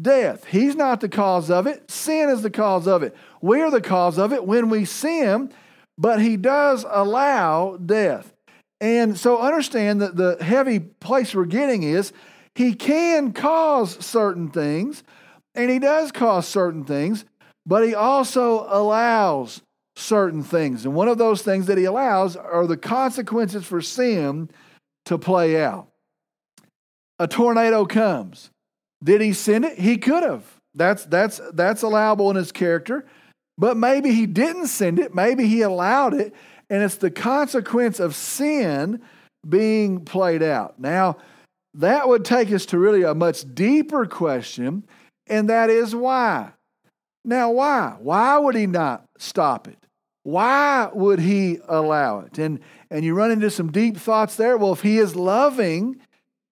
death. 0.00 0.44
He's 0.44 0.76
not 0.76 1.00
the 1.00 1.08
cause 1.08 1.50
of 1.50 1.66
it, 1.66 1.90
sin 1.90 2.28
is 2.28 2.42
the 2.42 2.50
cause 2.50 2.86
of 2.86 3.02
it. 3.02 3.16
We're 3.40 3.70
the 3.70 3.80
cause 3.80 4.18
of 4.18 4.32
it 4.32 4.44
when 4.44 4.68
we 4.68 4.84
sin, 4.84 5.52
but 5.96 6.20
he 6.20 6.36
does 6.36 6.84
allow 6.88 7.78
death. 7.78 8.32
And 8.80 9.18
so 9.18 9.40
understand 9.40 10.02
that 10.02 10.16
the 10.16 10.36
heavy 10.42 10.78
place 10.78 11.34
we're 11.34 11.46
getting 11.46 11.82
is 11.82 12.12
he 12.56 12.74
can 12.74 13.34
cause 13.34 14.02
certain 14.02 14.48
things, 14.48 15.04
and 15.54 15.70
he 15.70 15.78
does 15.78 16.10
cause 16.10 16.48
certain 16.48 16.84
things, 16.84 17.26
but 17.66 17.86
he 17.86 17.94
also 17.94 18.66
allows 18.70 19.60
certain 19.94 20.42
things. 20.42 20.86
And 20.86 20.94
one 20.94 21.08
of 21.08 21.18
those 21.18 21.42
things 21.42 21.66
that 21.66 21.76
he 21.76 21.84
allows 21.84 22.34
are 22.34 22.66
the 22.66 22.78
consequences 22.78 23.66
for 23.66 23.82
sin 23.82 24.48
to 25.04 25.18
play 25.18 25.62
out. 25.62 25.88
A 27.18 27.28
tornado 27.28 27.84
comes. 27.84 28.48
Did 29.04 29.20
he 29.20 29.34
send 29.34 29.66
it? 29.66 29.78
He 29.78 29.98
could 29.98 30.22
have. 30.22 30.44
That's 30.74 31.04
that's 31.04 31.42
that's 31.52 31.82
allowable 31.82 32.30
in 32.30 32.36
his 32.36 32.52
character. 32.52 33.04
But 33.58 33.76
maybe 33.76 34.12
he 34.12 34.24
didn't 34.24 34.68
send 34.68 34.98
it, 34.98 35.14
maybe 35.14 35.46
he 35.46 35.60
allowed 35.60 36.14
it, 36.14 36.34
and 36.70 36.82
it's 36.82 36.96
the 36.96 37.10
consequence 37.10 38.00
of 38.00 38.14
sin 38.14 39.02
being 39.46 40.06
played 40.06 40.42
out. 40.42 40.80
Now, 40.80 41.18
that 41.76 42.08
would 42.08 42.24
take 42.24 42.52
us 42.52 42.66
to 42.66 42.78
really 42.78 43.02
a 43.02 43.14
much 43.14 43.54
deeper 43.54 44.06
question, 44.06 44.84
and 45.26 45.48
that 45.48 45.70
is 45.70 45.94
why. 45.94 46.52
Now, 47.24 47.50
why? 47.50 47.96
Why 47.98 48.38
would 48.38 48.54
he 48.54 48.66
not 48.66 49.04
stop 49.18 49.68
it? 49.68 49.78
Why 50.22 50.90
would 50.92 51.18
he 51.18 51.58
allow 51.68 52.20
it? 52.20 52.38
And 52.38 52.60
and 52.90 53.04
you 53.04 53.14
run 53.14 53.30
into 53.30 53.50
some 53.50 53.70
deep 53.70 53.96
thoughts 53.96 54.36
there. 54.36 54.56
Well, 54.56 54.72
if 54.72 54.82
he 54.82 54.98
is 54.98 55.14
loving, 55.16 56.00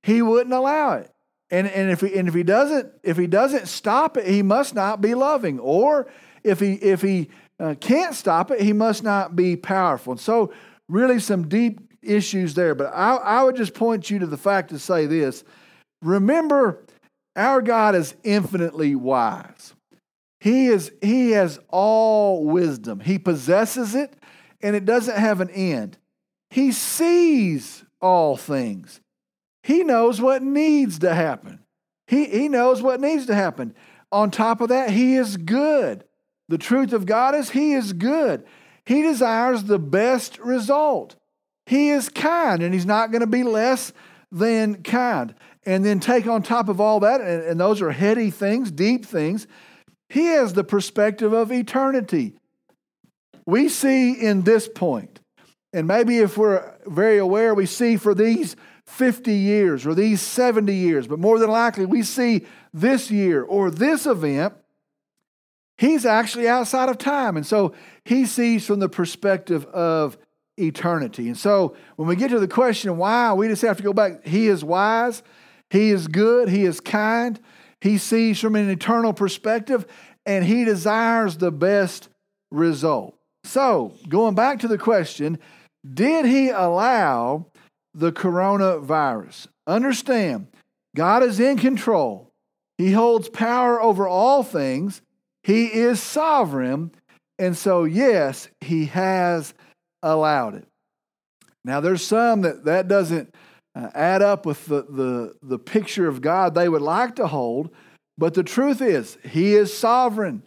he 0.03 0.23
wouldn't 0.23 0.55
allow 0.55 0.95
it. 0.95 1.11
And, 1.51 1.69
and, 1.69 1.91
if 1.91 2.01
he, 2.01 2.17
and 2.19 2.27
if 2.27 2.35
he 2.35 2.43
doesn't 2.43 2.93
if 3.03 3.17
he 3.17 3.27
doesn't 3.27 3.67
stop 3.67 4.17
it, 4.17 4.27
he 4.27 4.43
must 4.43 4.75
not 4.75 5.01
be 5.01 5.15
loving. 5.15 5.59
Or 5.59 6.09
if 6.43 6.61
he 6.61 6.75
if 6.75 7.03
he 7.03 7.31
uh, 7.61 7.75
can't 7.81 8.15
stop 8.15 8.51
it, 8.51 8.61
he 8.61 8.73
must 8.73 9.03
not 9.03 9.37
be 9.37 9.57
powerful. 9.57 10.13
And 10.13 10.21
so, 10.21 10.53
really, 10.89 11.21
some 11.21 11.49
deep 11.49 11.81
issues 12.07 12.55
there. 12.55 12.75
But 12.75 12.93
I, 12.95 13.17
I 13.17 13.45
would 13.45 13.57
just 13.57 13.75
point 13.75 14.11
you 14.11 14.19
to 14.21 14.27
the 14.27 14.37
fact 14.37 14.71
to 14.71 14.79
say 14.79 15.07
this: 15.07 15.45
Remember, 16.03 16.85
our 17.37 17.63
God 17.63 17.95
is 17.95 18.15
infinitely 18.23 18.95
wise. 18.95 19.75
He 20.41 20.67
is 20.67 20.93
He 21.01 21.33
has 21.33 21.59
all 21.69 22.45
wisdom. 22.45 23.01
He 23.01 23.19
possesses 23.19 23.95
it, 23.95 24.15
and 24.63 24.77
it 24.77 24.85
doesn't 24.85 25.17
have 25.17 25.41
an 25.41 25.51
end. 25.51 25.99
He 26.51 26.71
sees 26.73 27.85
all 28.01 28.37
things. 28.37 29.01
He 29.63 29.83
knows 29.83 30.21
what 30.21 30.43
needs 30.43 30.99
to 31.01 31.15
happen. 31.15 31.61
He, 32.07 32.27
he 32.27 32.49
knows 32.49 32.83
what 32.83 33.01
needs 33.01 33.27
to 33.27 33.35
happen. 33.35 33.75
On 34.13 34.31
top 34.31 34.61
of 34.61 34.69
that, 34.69 34.91
He 34.91 35.17
is 35.17 35.37
good. 35.37 36.05
The 36.49 36.59
truth 36.59 36.93
of 36.93 37.07
God 37.07 37.35
is 37.35 37.51
He 37.51 37.73
is 37.73 37.93
good. 37.93 38.45
He 38.85 39.03
desires 39.03 39.65
the 39.65 39.79
best 39.79 40.39
result. 40.39 41.17
He 41.67 41.91
is 41.91 42.09
kind, 42.09 42.63
and 42.63 42.75
He's 42.75 42.87
not 42.87 43.11
going 43.11 43.21
to 43.21 43.27
be 43.27 43.43
less 43.43 43.93
than 44.31 44.83
kind. 44.83 45.35
And 45.67 45.85
then 45.85 46.01
take 46.01 46.27
on 46.27 46.43
top 46.43 46.69
of 46.69 46.81
all 46.81 47.01
that, 47.01 47.21
and, 47.21 47.43
and 47.43 47.61
those 47.61 47.81
are 47.81 47.91
heady 47.91 48.31
things, 48.31 48.71
deep 48.71 49.07
things, 49.07 49.47
He 50.09 50.27
has 50.27 50.53
the 50.53 50.65
perspective 50.65 51.33
of 51.33 51.51
eternity. 51.51 52.35
We 53.47 53.69
see 53.69 54.13
in 54.13 54.43
this 54.43 54.69
point, 54.69 55.21
and 55.73 55.87
maybe 55.87 56.19
if 56.19 56.39
we're 56.39 56.75
very 56.87 57.19
aware, 57.19 57.55
we 57.55 57.67
see 57.67 57.97
for 57.97 58.15
these 58.15 58.57
50 58.87 59.33
years 59.33 59.87
or 59.87 59.95
these 59.95 60.21
70 60.21 60.73
years, 60.73 61.07
but 61.07 61.19
more 61.19 61.39
than 61.39 61.51
likely 61.51 61.87
we 61.87 62.03
see 62.03 62.47
this 62.73 63.11
year 63.11 63.43
or 63.43 63.71
this 63.71 64.07
event, 64.07 64.55
he's 65.79 66.05
actually 66.07 66.49
outside 66.49 66.89
of 66.89 66.99
time. 66.99 67.37
And 67.37 67.47
so 67.47 67.75
he 68.05 68.27
sees 68.27 68.67
from 68.67 68.81
the 68.81 68.89
perspective 68.89 69.65
of 69.67 70.19
eternity. 70.59 71.29
And 71.29 71.37
so 71.37 71.77
when 71.97 72.09
we 72.09 72.17
get 72.17 72.31
to 72.31 72.39
the 72.39 72.49
question 72.49 72.97
why, 72.97 73.33
we 73.33 73.49
just 73.49 73.63
have 73.63 73.77
to 73.79 73.83
go 73.83 73.93
back. 73.93 74.27
He 74.27 74.49
is 74.49 74.65
wise, 74.65 75.23
he 75.71 75.91
is 75.91 76.07
good, 76.07 76.49
he 76.49 76.65
is 76.65 76.81
kind, 76.81 77.41
he 77.81 77.99
sees 77.99 78.41
from 78.41 78.57
an 78.57 78.71
eternal 78.71 79.13
perspective, 79.13 79.87
and 80.27 80.45
he 80.45 80.65
desires 80.65 81.37
the 81.37 81.51
best 81.51 82.09
result. 82.51 83.17
So 83.45 83.93
going 84.09 84.35
back 84.35 84.61
to 84.61 84.69
the 84.69 84.79
question, 84.79 85.39
did 85.93 86.25
he 86.25 86.49
allow 86.49 87.47
the 87.95 88.13
coronavirus. 88.13 89.47
Understand, 89.67 90.49
God 90.97 91.23
is 91.23 91.41
in 91.41 91.57
control. 91.57 92.33
He 92.77 92.93
holds 92.93 93.29
power 93.29 93.81
over 93.81 94.09
all 94.09 94.43
things. 94.43 95.01
He 95.45 95.67
is 95.67 96.03
sovereign. 96.03 96.91
And 97.39 97.57
so, 97.57 97.85
yes, 97.85 98.49
He 98.61 98.87
has 98.87 99.55
allowed 100.05 100.55
it. 100.55 100.69
Now, 101.65 101.81
there's 101.81 102.07
some 102.07 102.43
that 102.43 102.65
that 102.65 102.89
doesn't 102.89 103.35
uh, 103.75 103.89
add 103.95 104.23
up 104.23 104.47
with 104.47 104.67
the, 104.67 104.83
the, 104.83 105.35
the 105.43 105.59
picture 105.59 106.07
of 106.07 106.21
God 106.21 106.55
they 106.55 106.69
would 106.69 106.83
like 106.83 107.17
to 107.17 107.27
hold. 107.27 107.71
But 108.17 108.35
the 108.35 108.45
truth 108.45 108.81
is, 108.81 109.19
He 109.25 109.55
is 109.55 109.77
sovereign. 109.77 110.43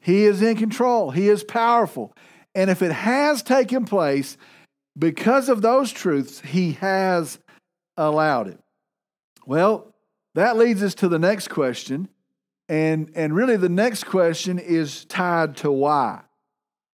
He 0.00 0.24
is 0.24 0.42
in 0.42 0.56
control. 0.56 1.12
He 1.12 1.28
is 1.28 1.44
powerful. 1.44 2.12
And 2.54 2.68
if 2.70 2.82
it 2.82 2.92
has 2.92 3.42
taken 3.42 3.84
place, 3.84 4.36
because 4.98 5.48
of 5.48 5.62
those 5.62 5.90
truths, 5.90 6.40
he 6.40 6.72
has 6.72 7.38
allowed 7.96 8.48
it. 8.48 8.58
Well, 9.46 9.94
that 10.34 10.56
leads 10.56 10.82
us 10.82 10.94
to 10.96 11.08
the 11.08 11.18
next 11.18 11.48
question. 11.48 12.08
And, 12.68 13.10
and 13.14 13.34
really, 13.34 13.56
the 13.56 13.68
next 13.68 14.04
question 14.04 14.58
is 14.58 15.04
tied 15.04 15.56
to 15.58 15.70
why. 15.70 16.22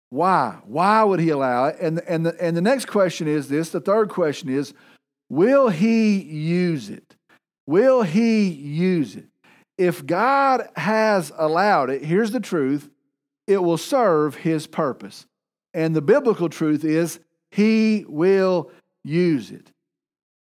Why? 0.09 0.59
Why 0.65 1.03
would 1.03 1.19
he 1.19 1.29
allow 1.29 1.65
it? 1.65 1.77
And, 1.79 1.99
and, 2.07 2.25
the, 2.25 2.41
and 2.41 2.55
the 2.55 2.61
next 2.61 2.85
question 2.85 3.27
is 3.27 3.47
this 3.49 3.69
the 3.69 3.81
third 3.81 4.09
question 4.09 4.49
is 4.49 4.73
will 5.29 5.69
he 5.69 6.21
use 6.21 6.89
it? 6.89 7.15
Will 7.67 8.03
he 8.03 8.47
use 8.47 9.15
it? 9.15 9.27
If 9.77 10.05
God 10.05 10.69
has 10.75 11.31
allowed 11.35 11.89
it, 11.89 12.03
here's 12.03 12.31
the 12.31 12.39
truth 12.39 12.89
it 13.47 13.61
will 13.61 13.77
serve 13.77 14.35
his 14.35 14.67
purpose. 14.67 15.25
And 15.73 15.95
the 15.95 16.01
biblical 16.01 16.49
truth 16.49 16.83
is 16.83 17.19
he 17.51 18.05
will 18.07 18.71
use 19.03 19.51
it. 19.51 19.71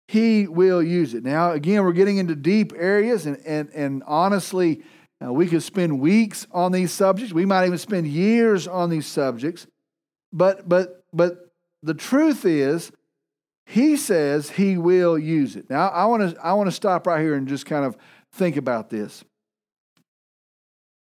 He 0.08 0.48
will 0.48 0.84
use 0.84 1.14
it. 1.14 1.24
Now, 1.24 1.52
again, 1.52 1.84
we're 1.84 1.94
getting 1.94 2.18
into 2.18 2.36
deep 2.36 2.74
areas, 2.76 3.26
and, 3.26 3.38
and, 3.46 3.70
and 3.74 4.04
honestly, 4.06 4.84
uh, 5.24 5.32
we 5.32 5.48
could 5.48 5.64
spend 5.64 6.00
weeks 6.00 6.48
on 6.52 6.72
these 6.72 6.92
subjects. 6.92 7.34
We 7.34 7.46
might 7.46 7.66
even 7.66 7.78
spend 7.78 8.08
years 8.08 8.68
on 8.68 8.90
these 8.90 9.06
subjects. 9.06 9.68
But, 10.34 10.68
but, 10.68 11.06
but 11.14 11.52
the 11.84 11.94
truth 11.94 12.46
is, 12.46 12.92
he 13.66 13.96
says 13.96 14.50
he 14.50 14.78
will 14.78 15.18
use 15.18 15.56
it. 15.56 15.70
Now, 15.70 15.90
I 15.90 16.06
want 16.06 16.32
to 16.32 16.46
I 16.46 16.54
want 16.54 16.68
to 16.68 16.76
stop 16.76 17.08
right 17.08 17.22
here 17.22 17.36
and 17.36 17.48
just 17.48 17.66
kind 17.66 17.86
of 17.86 17.96
think 18.34 18.58
about 18.58 18.90
this. 18.90 19.24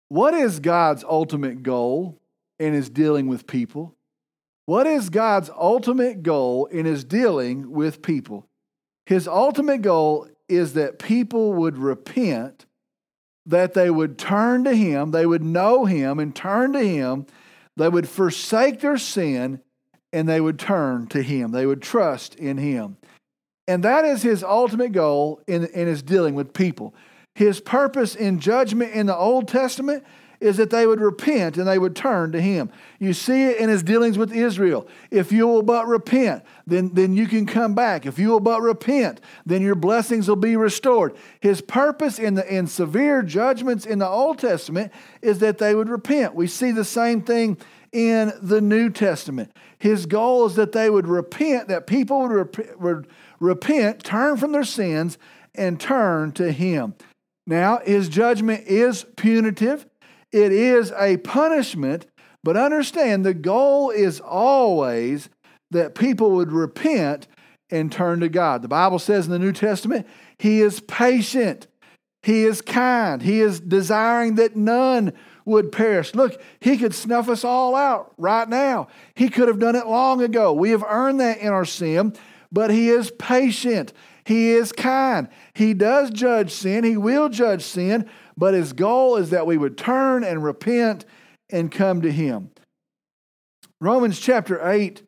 What 0.08 0.34
is 0.34 0.58
God's 0.58 1.04
ultimate 1.04 1.62
goal 1.62 2.18
in 2.58 2.72
his 2.72 2.88
dealing 2.88 3.28
with 3.28 3.46
people? 3.46 3.94
What 4.66 4.86
is 4.86 5.08
God's 5.08 5.50
ultimate 5.50 6.22
goal 6.22 6.66
in 6.66 6.84
his 6.84 7.04
dealing 7.04 7.70
with 7.70 8.02
people? 8.02 8.48
His 9.06 9.28
ultimate 9.28 9.82
goal 9.82 10.28
is 10.48 10.74
that 10.74 10.98
people 10.98 11.54
would 11.54 11.78
repent, 11.78 12.66
that 13.48 13.74
they 13.74 13.90
would 13.90 14.18
turn 14.18 14.62
to 14.64 14.74
him, 14.74 15.10
they 15.10 15.26
would 15.26 15.42
know 15.42 15.86
him 15.86 16.18
and 16.18 16.36
turn 16.36 16.72
to 16.74 16.86
him, 16.86 17.26
they 17.76 17.88
would 17.88 18.08
forsake 18.08 18.80
their 18.80 18.98
sin, 18.98 19.60
and 20.12 20.28
they 20.28 20.40
would 20.40 20.58
turn 20.58 21.06
to 21.08 21.22
him. 21.22 21.52
They 21.52 21.66
would 21.66 21.82
trust 21.82 22.34
in 22.34 22.58
him. 22.58 22.96
And 23.66 23.82
that 23.84 24.04
is 24.04 24.22
his 24.22 24.42
ultimate 24.42 24.92
goal 24.92 25.40
in, 25.46 25.66
in 25.66 25.86
his 25.86 26.02
dealing 26.02 26.34
with 26.34 26.52
people. 26.52 26.94
His 27.34 27.60
purpose 27.60 28.14
in 28.14 28.38
judgment 28.40 28.92
in 28.92 29.06
the 29.06 29.16
Old 29.16 29.48
Testament 29.48 30.04
is 30.40 30.56
that 30.56 30.70
they 30.70 30.86
would 30.86 31.00
repent 31.00 31.56
and 31.56 31.66
they 31.66 31.78
would 31.78 31.96
turn 31.96 32.32
to 32.32 32.40
him. 32.40 32.70
You 32.98 33.12
see 33.12 33.44
it 33.44 33.58
in 33.58 33.68
his 33.68 33.82
dealings 33.82 34.16
with 34.16 34.32
Israel. 34.32 34.86
If 35.10 35.32
you 35.32 35.46
will 35.46 35.62
but 35.62 35.86
repent, 35.86 36.44
then, 36.66 36.90
then 36.94 37.14
you 37.14 37.26
can 37.26 37.46
come 37.46 37.74
back. 37.74 38.06
If 38.06 38.18
you 38.18 38.28
will 38.28 38.40
but 38.40 38.60
repent, 38.60 39.20
then 39.44 39.62
your 39.62 39.74
blessings 39.74 40.28
will 40.28 40.36
be 40.36 40.56
restored. 40.56 41.16
His 41.40 41.60
purpose 41.60 42.18
in, 42.18 42.34
the, 42.34 42.54
in 42.54 42.66
severe 42.66 43.22
judgments 43.22 43.84
in 43.86 43.98
the 43.98 44.08
Old 44.08 44.38
Testament 44.38 44.92
is 45.22 45.40
that 45.40 45.58
they 45.58 45.74
would 45.74 45.88
repent. 45.88 46.34
We 46.34 46.46
see 46.46 46.70
the 46.70 46.84
same 46.84 47.22
thing 47.22 47.58
in 47.92 48.32
the 48.42 48.60
New 48.60 48.90
Testament. 48.90 49.52
His 49.78 50.06
goal 50.06 50.46
is 50.46 50.56
that 50.56 50.72
they 50.72 50.90
would 50.90 51.06
repent, 51.06 51.68
that 51.68 51.86
people 51.86 52.20
would, 52.22 52.32
rep- 52.32 52.80
would 52.80 53.08
repent, 53.40 54.04
turn 54.04 54.36
from 54.36 54.52
their 54.52 54.64
sins, 54.64 55.18
and 55.54 55.80
turn 55.80 56.32
to 56.32 56.52
Him. 56.52 56.94
Now, 57.46 57.78
His 57.78 58.08
judgment 58.08 58.66
is 58.66 59.06
punitive, 59.16 59.86
it 60.32 60.52
is 60.52 60.92
a 60.92 61.16
punishment, 61.18 62.06
but 62.44 62.56
understand 62.56 63.24
the 63.24 63.34
goal 63.34 63.90
is 63.90 64.20
always 64.20 65.28
that 65.70 65.94
people 65.94 66.32
would 66.32 66.52
repent 66.52 67.26
and 67.70 67.92
turn 67.92 68.20
to 68.20 68.28
God. 68.28 68.62
The 68.62 68.68
Bible 68.68 68.98
says 68.98 69.26
in 69.26 69.32
the 69.32 69.38
New 69.38 69.52
Testament, 69.52 70.06
He 70.38 70.60
is 70.60 70.80
patient, 70.80 71.66
He 72.22 72.44
is 72.44 72.60
kind, 72.60 73.22
He 73.22 73.40
is 73.40 73.60
desiring 73.60 74.36
that 74.36 74.56
none 74.56 75.12
would 75.44 75.72
perish. 75.72 76.14
Look, 76.14 76.40
He 76.60 76.76
could 76.76 76.94
snuff 76.94 77.28
us 77.28 77.44
all 77.44 77.74
out 77.74 78.14
right 78.16 78.48
now. 78.48 78.88
He 79.14 79.28
could 79.28 79.48
have 79.48 79.58
done 79.58 79.76
it 79.76 79.86
long 79.86 80.22
ago. 80.22 80.52
We 80.52 80.70
have 80.70 80.84
earned 80.86 81.20
that 81.20 81.38
in 81.38 81.48
our 81.48 81.64
sin, 81.64 82.14
but 82.52 82.70
He 82.70 82.90
is 82.90 83.10
patient. 83.18 83.92
He 84.24 84.50
is 84.50 84.72
kind. 84.72 85.28
He 85.54 85.72
does 85.72 86.10
judge 86.10 86.52
sin. 86.52 86.84
He 86.84 86.98
will 86.98 87.30
judge 87.30 87.62
sin, 87.62 88.08
but 88.38 88.54
His 88.54 88.72
goal 88.72 89.16
is 89.16 89.30
that 89.30 89.46
we 89.46 89.58
would 89.58 89.76
turn 89.76 90.22
and 90.22 90.44
repent 90.44 91.04
and 91.50 91.72
come 91.72 92.02
to 92.02 92.12
Him. 92.12 92.50
Romans 93.80 94.20
chapter 94.20 94.66
8, 94.66 95.02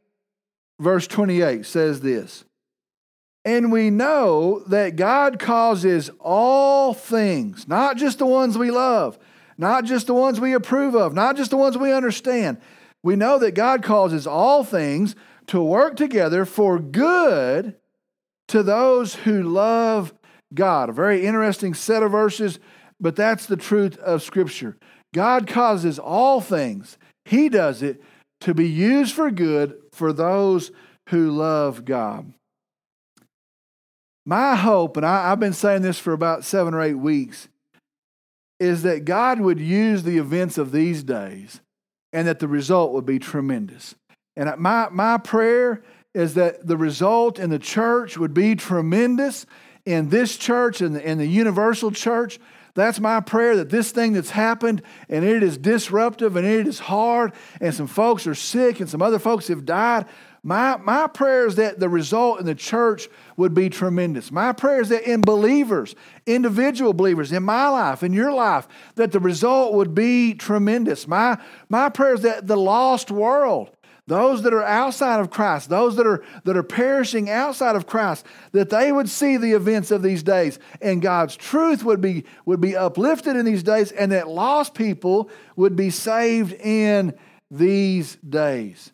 verse 0.81 1.07
28 1.07 1.65
says 1.65 2.01
this 2.01 2.45
And 3.45 3.71
we 3.71 3.89
know 3.89 4.65
that 4.67 4.97
God 4.97 5.39
causes 5.39 6.11
all 6.19 6.93
things, 6.93 7.69
not 7.69 7.97
just 7.97 8.19
the 8.19 8.27
ones 8.27 8.59
we 8.59 8.73
love, 8.73 9.17
not 9.57 9.85
just 9.85 10.09
the 10.09 10.15
ones 10.15 10.41
we 10.41 10.53
approve 10.53 10.97
of, 10.97 11.15
not 11.15 11.37
just 11.37 11.53
the 11.53 11.57
ones 11.57 11.79
we 11.79 11.93
understand. 11.93 12.61
We 13.03 13.15
know 13.17 13.39
that 13.39 13.55
God 13.55 13.83
causes 13.83 14.27
all 14.27 14.65
things 14.65 15.15
to 15.47 15.63
work 15.63 15.97
together 15.97 16.45
for 16.45 16.79
good 16.79 17.77
to 18.49 18.63
those 18.63 19.15
who 19.15 19.43
love 19.43 20.13
God. 20.53 20.89
A 20.89 20.93
very 20.93 21.25
interesting 21.25 21.75
set 21.75 22.03
of 22.03 22.11
verses, 22.11 22.59
but 23.01 23.17
that's 23.17 23.47
the 23.47 23.57
truth 23.57 23.97
of 23.99 24.23
Scripture. 24.23 24.77
God 25.15 25.47
causes 25.47 25.99
all 25.99 26.41
things, 26.41 26.99
He 27.25 27.49
does 27.49 27.83
it 27.83 28.03
to 28.43 28.55
be 28.55 28.69
used 28.69 29.15
for 29.15 29.31
good 29.31 29.77
for 29.93 30.13
those 30.13 30.71
who 31.11 31.31
love 31.31 31.85
God. 31.85 32.33
My 34.25 34.55
hope, 34.55 34.97
and 34.97 35.05
I, 35.05 35.29
have 35.29 35.41
been 35.41 35.53
saying 35.53 35.83
this 35.83 35.99
for 35.99 36.13
about 36.13 36.45
seven 36.45 36.75
or 36.75 36.81
eight 36.81 36.95
weeks, 36.95 37.49
is 38.59 38.83
that 38.83 39.05
God 39.05 39.41
would 39.41 39.59
use 39.59 40.03
the 40.03 40.19
events 40.19 40.59
of 40.59 40.71
these 40.71 41.03
days 41.03 41.61
and 42.13 42.29
that 42.29 42.39
the 42.39 42.49
result 42.49 42.93
would 42.93 43.07
be 43.07 43.19
tremendous. 43.19 43.95
And 44.37 44.55
my, 44.59 44.89
my 44.91 45.19
prayer 45.19 45.83
is 46.15 46.35
that 46.35 46.67
the 46.67 46.77
result 46.77 47.39
in 47.39 47.51
the 47.51 47.59
church 47.59 48.19
would 48.19 48.35
be 48.35 48.55
tremendous 48.55 49.47
in 49.87 50.11
this 50.11 50.37
church 50.37 50.81
and 50.81 50.97
the, 50.97 51.09
in 51.09 51.19
the 51.19 51.27
universal 51.27 51.91
church. 51.91 52.39
That's 52.75 53.01
my 53.01 53.21
prayer 53.21 53.57
that 53.57 53.71
this 53.71 53.91
thing 53.91 54.13
that's 54.13 54.31
happened 54.31 54.83
and 55.09 55.25
it 55.25 55.43
is 55.43 55.59
disruptive 55.59 56.37
and 56.37 56.47
it 56.47 56.67
is 56.67 56.79
hard 56.79 57.33
and 57.61 57.75
some 57.75 57.87
folks 57.87 58.27
are 58.27 58.35
sick 58.35 58.81
and 58.81 58.89
some 58.89 59.03
other 59.03 59.19
folks 59.19 59.49
have 59.49 59.65
died. 59.65 60.07
My, 60.43 60.79
my 60.79 61.07
prayer 61.07 61.47
is 61.47 61.57
that 61.57 61.81
the 61.81 61.89
result 61.89 62.41
in 62.41 62.47
the 62.47 62.55
church 62.55 63.09
would 63.37 63.53
be 63.53 63.69
tremendous. 63.69 64.33
My 64.33 64.53
prayer 64.53 64.81
is 64.81 64.89
that 64.89 65.03
in 65.03 65.21
believers, 65.21 65.95
individual 66.25 66.95
believers, 66.95 67.31
in 67.31 67.43
my 67.43 67.69
life, 67.69 68.03
in 68.03 68.15
your 68.15 68.33
life, 68.33 68.67
that 68.95 69.13
the 69.13 69.21
result 69.21 69.75
would 69.75 69.95
be 69.95 70.33
tremendous. 70.33 71.07
My, 71.07 71.39
my 71.69 71.91
prayer 71.91 72.15
is 72.15 72.23
that 72.23 72.47
the 72.47 72.57
lost 72.57 73.11
world, 73.11 73.71
those 74.11 74.43
that 74.43 74.53
are 74.53 74.65
outside 74.65 75.21
of 75.21 75.31
Christ, 75.31 75.69
those 75.69 75.95
that 75.95 76.05
are, 76.05 76.25
that 76.43 76.57
are 76.57 76.65
perishing 76.65 77.31
outside 77.31 77.77
of 77.77 77.87
Christ, 77.87 78.27
that 78.51 78.69
they 78.69 78.91
would 78.91 79.09
see 79.09 79.37
the 79.37 79.53
events 79.53 79.93
of 79.93 80.03
these 80.03 80.25
days 80.25 80.59
and 80.83 81.01
God's 81.01 81.37
truth 81.37 81.85
would 81.85 82.01
be, 82.01 82.25
would 82.45 82.61
be 82.61 82.75
uplifted 82.75 83.37
in 83.37 83.45
these 83.45 83.63
days 83.63 83.93
and 83.93 84.11
that 84.11 84.27
lost 84.27 84.75
people 84.75 85.31
would 85.55 85.77
be 85.77 85.91
saved 85.91 86.55
in 86.55 87.15
these 87.53 88.17
days. 88.17 88.91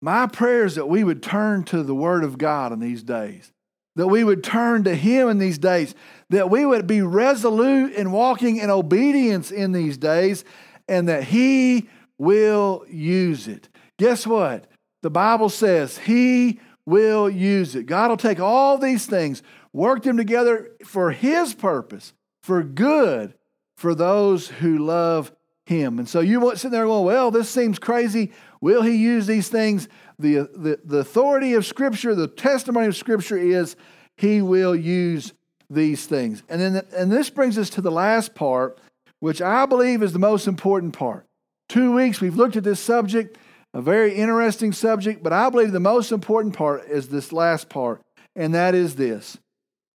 My 0.00 0.26
prayer 0.26 0.64
is 0.64 0.76
that 0.76 0.88
we 0.88 1.04
would 1.04 1.22
turn 1.22 1.64
to 1.64 1.82
the 1.82 1.94
Word 1.94 2.24
of 2.24 2.38
God 2.38 2.72
in 2.72 2.80
these 2.80 3.02
days, 3.02 3.52
that 3.96 4.08
we 4.08 4.24
would 4.24 4.42
turn 4.42 4.84
to 4.84 4.94
Him 4.94 5.28
in 5.28 5.36
these 5.36 5.58
days, 5.58 5.94
that 6.30 6.48
we 6.48 6.64
would 6.64 6.86
be 6.86 7.02
resolute 7.02 7.92
in 7.92 8.10
walking 8.10 8.56
in 8.56 8.70
obedience 8.70 9.50
in 9.50 9.72
these 9.72 9.98
days, 9.98 10.46
and 10.88 11.08
that 11.08 11.24
He 11.24 11.88
will 12.18 12.84
use 12.88 13.48
it. 13.48 13.68
Guess 13.98 14.26
what? 14.26 14.66
The 15.02 15.10
Bible 15.10 15.48
says 15.48 15.98
He 15.98 16.60
will 16.86 17.28
use 17.28 17.74
it. 17.74 17.86
God 17.86 18.10
will 18.10 18.16
take 18.16 18.40
all 18.40 18.78
these 18.78 19.06
things, 19.06 19.42
work 19.72 20.02
them 20.02 20.16
together 20.16 20.70
for 20.84 21.10
His 21.12 21.54
purpose, 21.54 22.12
for 22.42 22.62
good, 22.62 23.34
for 23.76 23.94
those 23.94 24.48
who 24.48 24.78
love 24.78 25.32
Him. 25.66 25.98
And 25.98 26.08
so 26.08 26.20
you 26.20 26.40
won't 26.40 26.58
sit 26.58 26.70
there 26.70 26.84
going, 26.84 27.04
well, 27.04 27.30
this 27.30 27.48
seems 27.48 27.78
crazy. 27.78 28.32
Will 28.60 28.80
he 28.80 28.96
use 28.96 29.26
these 29.26 29.48
things? 29.48 29.88
The, 30.18 30.48
the, 30.54 30.80
the 30.82 30.98
authority 30.98 31.52
of 31.52 31.66
Scripture, 31.66 32.14
the 32.14 32.28
testimony 32.28 32.86
of 32.86 32.96
Scripture 32.96 33.36
is 33.36 33.76
he 34.16 34.40
will 34.40 34.74
use 34.74 35.34
these 35.68 36.06
things. 36.06 36.42
And 36.48 36.60
then 36.60 36.86
and 36.96 37.12
this 37.12 37.28
brings 37.28 37.58
us 37.58 37.68
to 37.70 37.82
the 37.82 37.90
last 37.90 38.34
part, 38.34 38.78
which 39.24 39.40
I 39.40 39.64
believe 39.64 40.02
is 40.02 40.12
the 40.12 40.18
most 40.18 40.46
important 40.46 40.92
part. 40.92 41.24
Two 41.70 41.94
weeks 41.94 42.20
we've 42.20 42.36
looked 42.36 42.56
at 42.56 42.62
this 42.62 42.78
subject, 42.78 43.38
a 43.72 43.80
very 43.80 44.14
interesting 44.14 44.70
subject, 44.70 45.22
but 45.22 45.32
I 45.32 45.48
believe 45.48 45.72
the 45.72 45.80
most 45.80 46.12
important 46.12 46.54
part 46.54 46.86
is 46.90 47.08
this 47.08 47.32
last 47.32 47.70
part, 47.70 48.02
and 48.36 48.52
that 48.52 48.74
is 48.74 48.96
this. 48.96 49.38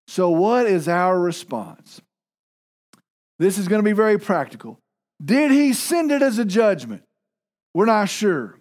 So, 0.07 0.31
what 0.31 0.65
is 0.65 0.87
our 0.87 1.19
response? 1.19 2.01
This 3.37 3.59
is 3.59 3.67
going 3.67 3.77
to 3.77 3.87
be 3.87 3.93
very 3.93 4.17
practical. 4.17 4.79
Did 5.23 5.51
he 5.51 5.73
send 5.73 6.11
it 6.11 6.23
as 6.23 6.39
a 6.39 6.45
judgment? 6.45 7.03
We're 7.75 7.85
not 7.85 8.09
sure. 8.09 8.57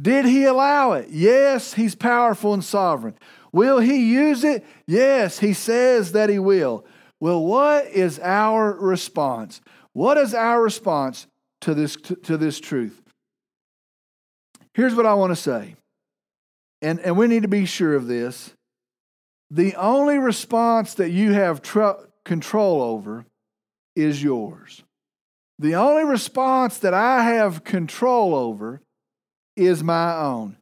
Did 0.00 0.26
he 0.26 0.44
allow 0.44 0.92
it? 0.92 1.08
Yes, 1.10 1.74
he's 1.74 1.96
powerful 1.96 2.54
and 2.54 2.64
sovereign. 2.64 3.14
Will 3.50 3.80
he 3.80 4.14
use 4.14 4.44
it? 4.44 4.64
Yes, 4.86 5.40
he 5.40 5.54
says 5.54 6.12
that 6.12 6.30
he 6.30 6.38
will. 6.38 6.86
Well, 7.18 7.42
what 7.42 7.86
is 7.86 8.20
our 8.20 8.74
response? 8.74 9.60
What 9.94 10.18
is 10.18 10.34
our 10.34 10.60
response 10.60 11.26
to 11.62 11.72
this, 11.72 11.96
to, 11.96 12.16
to 12.16 12.36
this 12.36 12.60
truth? 12.60 13.00
Here's 14.74 14.94
what 14.94 15.06
I 15.06 15.14
want 15.14 15.30
to 15.30 15.36
say, 15.36 15.76
and, 16.82 17.00
and 17.00 17.16
we 17.16 17.28
need 17.28 17.42
to 17.42 17.48
be 17.48 17.64
sure 17.64 17.94
of 17.94 18.06
this. 18.06 18.52
The 19.50 19.74
only 19.76 20.18
response 20.18 20.94
that 20.94 21.10
you 21.10 21.32
have 21.32 21.62
tr- 21.62 22.02
control 22.24 22.82
over 22.82 23.24
is 23.94 24.22
yours. 24.22 24.82
The 25.60 25.76
only 25.76 26.04
response 26.04 26.78
that 26.78 26.92
I 26.92 27.22
have 27.22 27.62
control 27.62 28.34
over 28.34 28.80
is 29.56 29.84
my 29.84 30.16
own. 30.16 30.56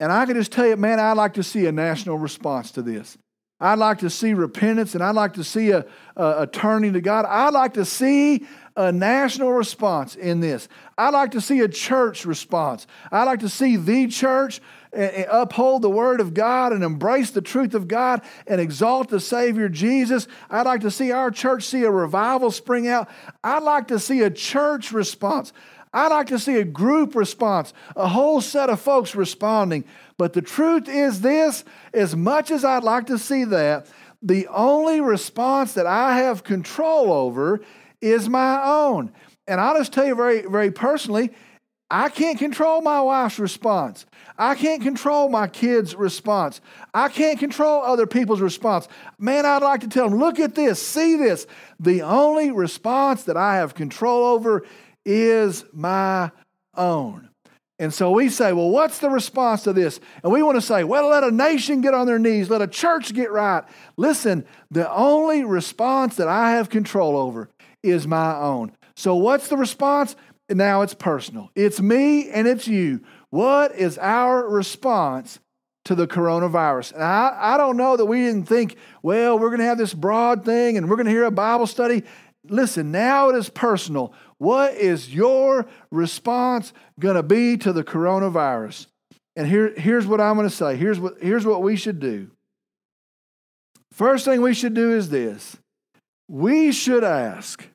And 0.00 0.10
I 0.10 0.24
can 0.24 0.36
just 0.36 0.52
tell 0.52 0.66
you, 0.66 0.76
man, 0.76 0.98
I'd 0.98 1.18
like 1.18 1.34
to 1.34 1.42
see 1.42 1.66
a 1.66 1.72
national 1.72 2.16
response 2.16 2.70
to 2.72 2.82
this. 2.82 3.18
I'd 3.60 3.78
like 3.78 3.98
to 3.98 4.10
see 4.10 4.34
repentance 4.34 4.94
and 4.94 5.02
I'd 5.02 5.16
like 5.16 5.34
to 5.34 5.44
see 5.44 5.70
a, 5.72 5.84
a, 6.16 6.42
a, 6.42 6.46
turning 6.46 6.92
to 6.92 7.00
God. 7.00 7.24
I'd 7.24 7.54
like 7.54 7.74
to 7.74 7.84
see 7.84 8.46
a 8.76 8.92
national 8.92 9.52
response 9.52 10.14
in 10.14 10.38
this. 10.38 10.68
I'd 10.96 11.12
like 11.12 11.32
to 11.32 11.40
see 11.40 11.60
a 11.60 11.68
church 11.68 12.24
response. 12.24 12.86
I'd 13.10 13.24
like 13.24 13.40
to 13.40 13.48
see 13.48 13.74
the 13.74 14.06
church 14.06 14.60
eh, 14.92 15.10
eh, 15.12 15.24
uphold 15.28 15.82
the 15.82 15.90
word 15.90 16.20
of 16.20 16.34
God 16.34 16.72
and 16.72 16.84
embrace 16.84 17.32
the 17.32 17.42
truth 17.42 17.74
of 17.74 17.88
God 17.88 18.22
and 18.46 18.60
exalt 18.60 19.08
the 19.08 19.18
Savior 19.18 19.68
Jesus. 19.68 20.28
I'd 20.48 20.66
like 20.66 20.82
to 20.82 20.90
see 20.92 21.10
our 21.10 21.32
church 21.32 21.64
see 21.64 21.82
a 21.82 21.90
revival 21.90 22.52
spring 22.52 22.86
out. 22.86 23.08
I'd 23.42 23.64
like 23.64 23.88
to 23.88 23.98
see 23.98 24.20
a 24.20 24.30
church 24.30 24.92
response. 24.92 25.52
I'd 25.92 26.08
like 26.08 26.28
to 26.28 26.38
see 26.38 26.56
a 26.56 26.64
group 26.64 27.14
response, 27.16 27.72
a 27.96 28.06
whole 28.06 28.40
set 28.40 28.70
of 28.70 28.80
folks 28.80 29.16
responding. 29.16 29.84
But 30.18 30.32
the 30.32 30.42
truth 30.42 30.88
is 30.88 31.20
this 31.20 31.64
as 31.94 32.14
much 32.14 32.50
as 32.50 32.64
I'd 32.64 32.84
like 32.84 33.06
to 33.06 33.18
see 33.18 33.44
that, 33.44 33.86
the 34.20 34.48
only 34.48 35.00
response 35.00 35.74
that 35.74 35.86
I 35.86 36.18
have 36.18 36.42
control 36.42 37.12
over 37.12 37.60
is 38.00 38.28
my 38.28 38.62
own. 38.64 39.12
And 39.46 39.60
I'll 39.60 39.78
just 39.78 39.92
tell 39.92 40.06
you 40.06 40.16
very, 40.16 40.42
very 40.42 40.72
personally, 40.72 41.30
I 41.90 42.10
can't 42.10 42.38
control 42.38 42.82
my 42.82 43.00
wife's 43.00 43.38
response. 43.38 44.04
I 44.36 44.56
can't 44.56 44.82
control 44.82 45.30
my 45.30 45.46
kids' 45.46 45.94
response. 45.94 46.60
I 46.92 47.08
can't 47.08 47.38
control 47.38 47.82
other 47.82 48.06
people's 48.06 48.42
response. 48.42 48.88
Man, 49.18 49.46
I'd 49.46 49.62
like 49.62 49.80
to 49.80 49.88
tell 49.88 50.10
them, 50.10 50.18
look 50.18 50.38
at 50.38 50.54
this, 50.54 50.84
see 50.84 51.16
this. 51.16 51.46
The 51.80 52.02
only 52.02 52.50
response 52.50 53.22
that 53.24 53.38
I 53.38 53.56
have 53.56 53.74
control 53.74 54.26
over 54.26 54.66
is 55.06 55.64
my 55.72 56.30
own. 56.76 57.27
And 57.78 57.94
so 57.94 58.10
we 58.10 58.28
say, 58.28 58.52
well, 58.52 58.70
what's 58.70 58.98
the 58.98 59.08
response 59.08 59.62
to 59.62 59.72
this? 59.72 60.00
And 60.24 60.32
we 60.32 60.42
want 60.42 60.56
to 60.56 60.62
say, 60.62 60.82
well, 60.82 61.08
let 61.08 61.22
a 61.22 61.30
nation 61.30 61.80
get 61.80 61.94
on 61.94 62.06
their 62.06 62.18
knees, 62.18 62.50
let 62.50 62.60
a 62.60 62.66
church 62.66 63.14
get 63.14 63.30
right. 63.30 63.62
Listen, 63.96 64.44
the 64.70 64.90
only 64.92 65.44
response 65.44 66.16
that 66.16 66.28
I 66.28 66.52
have 66.52 66.70
control 66.70 67.16
over 67.16 67.48
is 67.82 68.06
my 68.06 68.34
own. 68.36 68.72
So 68.96 69.14
what's 69.14 69.48
the 69.48 69.56
response? 69.56 70.16
now 70.56 70.82
it's 70.82 70.94
personal. 70.94 71.50
It's 71.54 71.80
me 71.80 72.30
and 72.30 72.48
it's 72.48 72.66
you. 72.66 73.02
What 73.30 73.74
is 73.74 73.98
our 73.98 74.48
response 74.48 75.40
to 75.84 75.94
the 75.94 76.06
coronavirus? 76.06 76.94
And 76.94 77.02
I, 77.02 77.36
I 77.38 77.56
don't 77.56 77.76
know 77.76 77.96
that 77.96 78.06
we 78.06 78.22
didn't 78.22 78.44
think, 78.44 78.76
well, 79.02 79.38
we're 79.38 79.50
going 79.50 79.60
to 79.60 79.66
have 79.66 79.78
this 79.78 79.92
broad 79.92 80.44
thing 80.44 80.78
and 80.78 80.88
we're 80.88 80.96
going 80.96 81.06
to 81.06 81.12
hear 81.12 81.24
a 81.24 81.30
Bible 81.30 81.66
study. 81.66 82.04
Listen, 82.48 82.90
now 82.90 83.28
it 83.28 83.36
is 83.36 83.50
personal. 83.50 84.14
What 84.38 84.74
is 84.74 85.12
your 85.12 85.66
response 85.90 86.72
going 86.98 87.16
to 87.16 87.22
be 87.22 87.56
to 87.58 87.72
the 87.72 87.84
coronavirus? 87.84 88.86
And 89.36 89.46
here, 89.46 89.72
here's 89.76 90.06
what 90.06 90.20
I'm 90.20 90.36
going 90.36 90.48
to 90.48 90.54
say. 90.54 90.76
Here's 90.76 90.98
what, 90.98 91.14
here's 91.20 91.44
what 91.44 91.62
we 91.62 91.76
should 91.76 92.00
do. 92.00 92.30
First 93.92 94.24
thing 94.24 94.42
we 94.42 94.54
should 94.54 94.74
do 94.74 94.94
is 94.94 95.10
this 95.10 95.56
we 96.28 96.72
should 96.72 97.04
ask, 97.04 97.66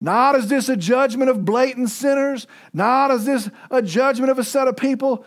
not 0.00 0.34
is 0.34 0.48
this 0.48 0.68
a 0.68 0.76
judgment 0.76 1.30
of 1.30 1.44
blatant 1.44 1.90
sinners, 1.90 2.46
not 2.72 3.10
is 3.10 3.24
this 3.24 3.50
a 3.70 3.80
judgment 3.80 4.30
of 4.30 4.38
a 4.38 4.44
set 4.44 4.68
of 4.68 4.76
people. 4.76 5.24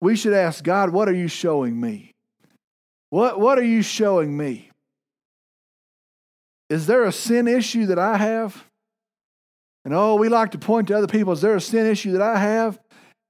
We 0.00 0.14
should 0.16 0.34
ask 0.34 0.62
God, 0.62 0.90
what 0.90 1.08
are 1.08 1.14
you 1.14 1.28
showing 1.28 1.80
me? 1.80 2.12
What, 3.10 3.40
what 3.40 3.58
are 3.58 3.64
you 3.64 3.82
showing 3.82 4.36
me? 4.36 4.70
Is 6.68 6.86
there 6.86 7.04
a 7.04 7.12
sin 7.12 7.48
issue 7.48 7.86
that 7.86 7.98
I 7.98 8.18
have? 8.18 8.64
And 9.86 9.94
oh, 9.94 10.16
we 10.16 10.28
like 10.28 10.50
to 10.50 10.58
point 10.58 10.88
to 10.88 10.98
other 10.98 11.06
people. 11.06 11.32
Is 11.32 11.40
there 11.40 11.54
a 11.54 11.60
sin 11.60 11.86
issue 11.86 12.10
that 12.10 12.20
I 12.20 12.38
have? 12.38 12.76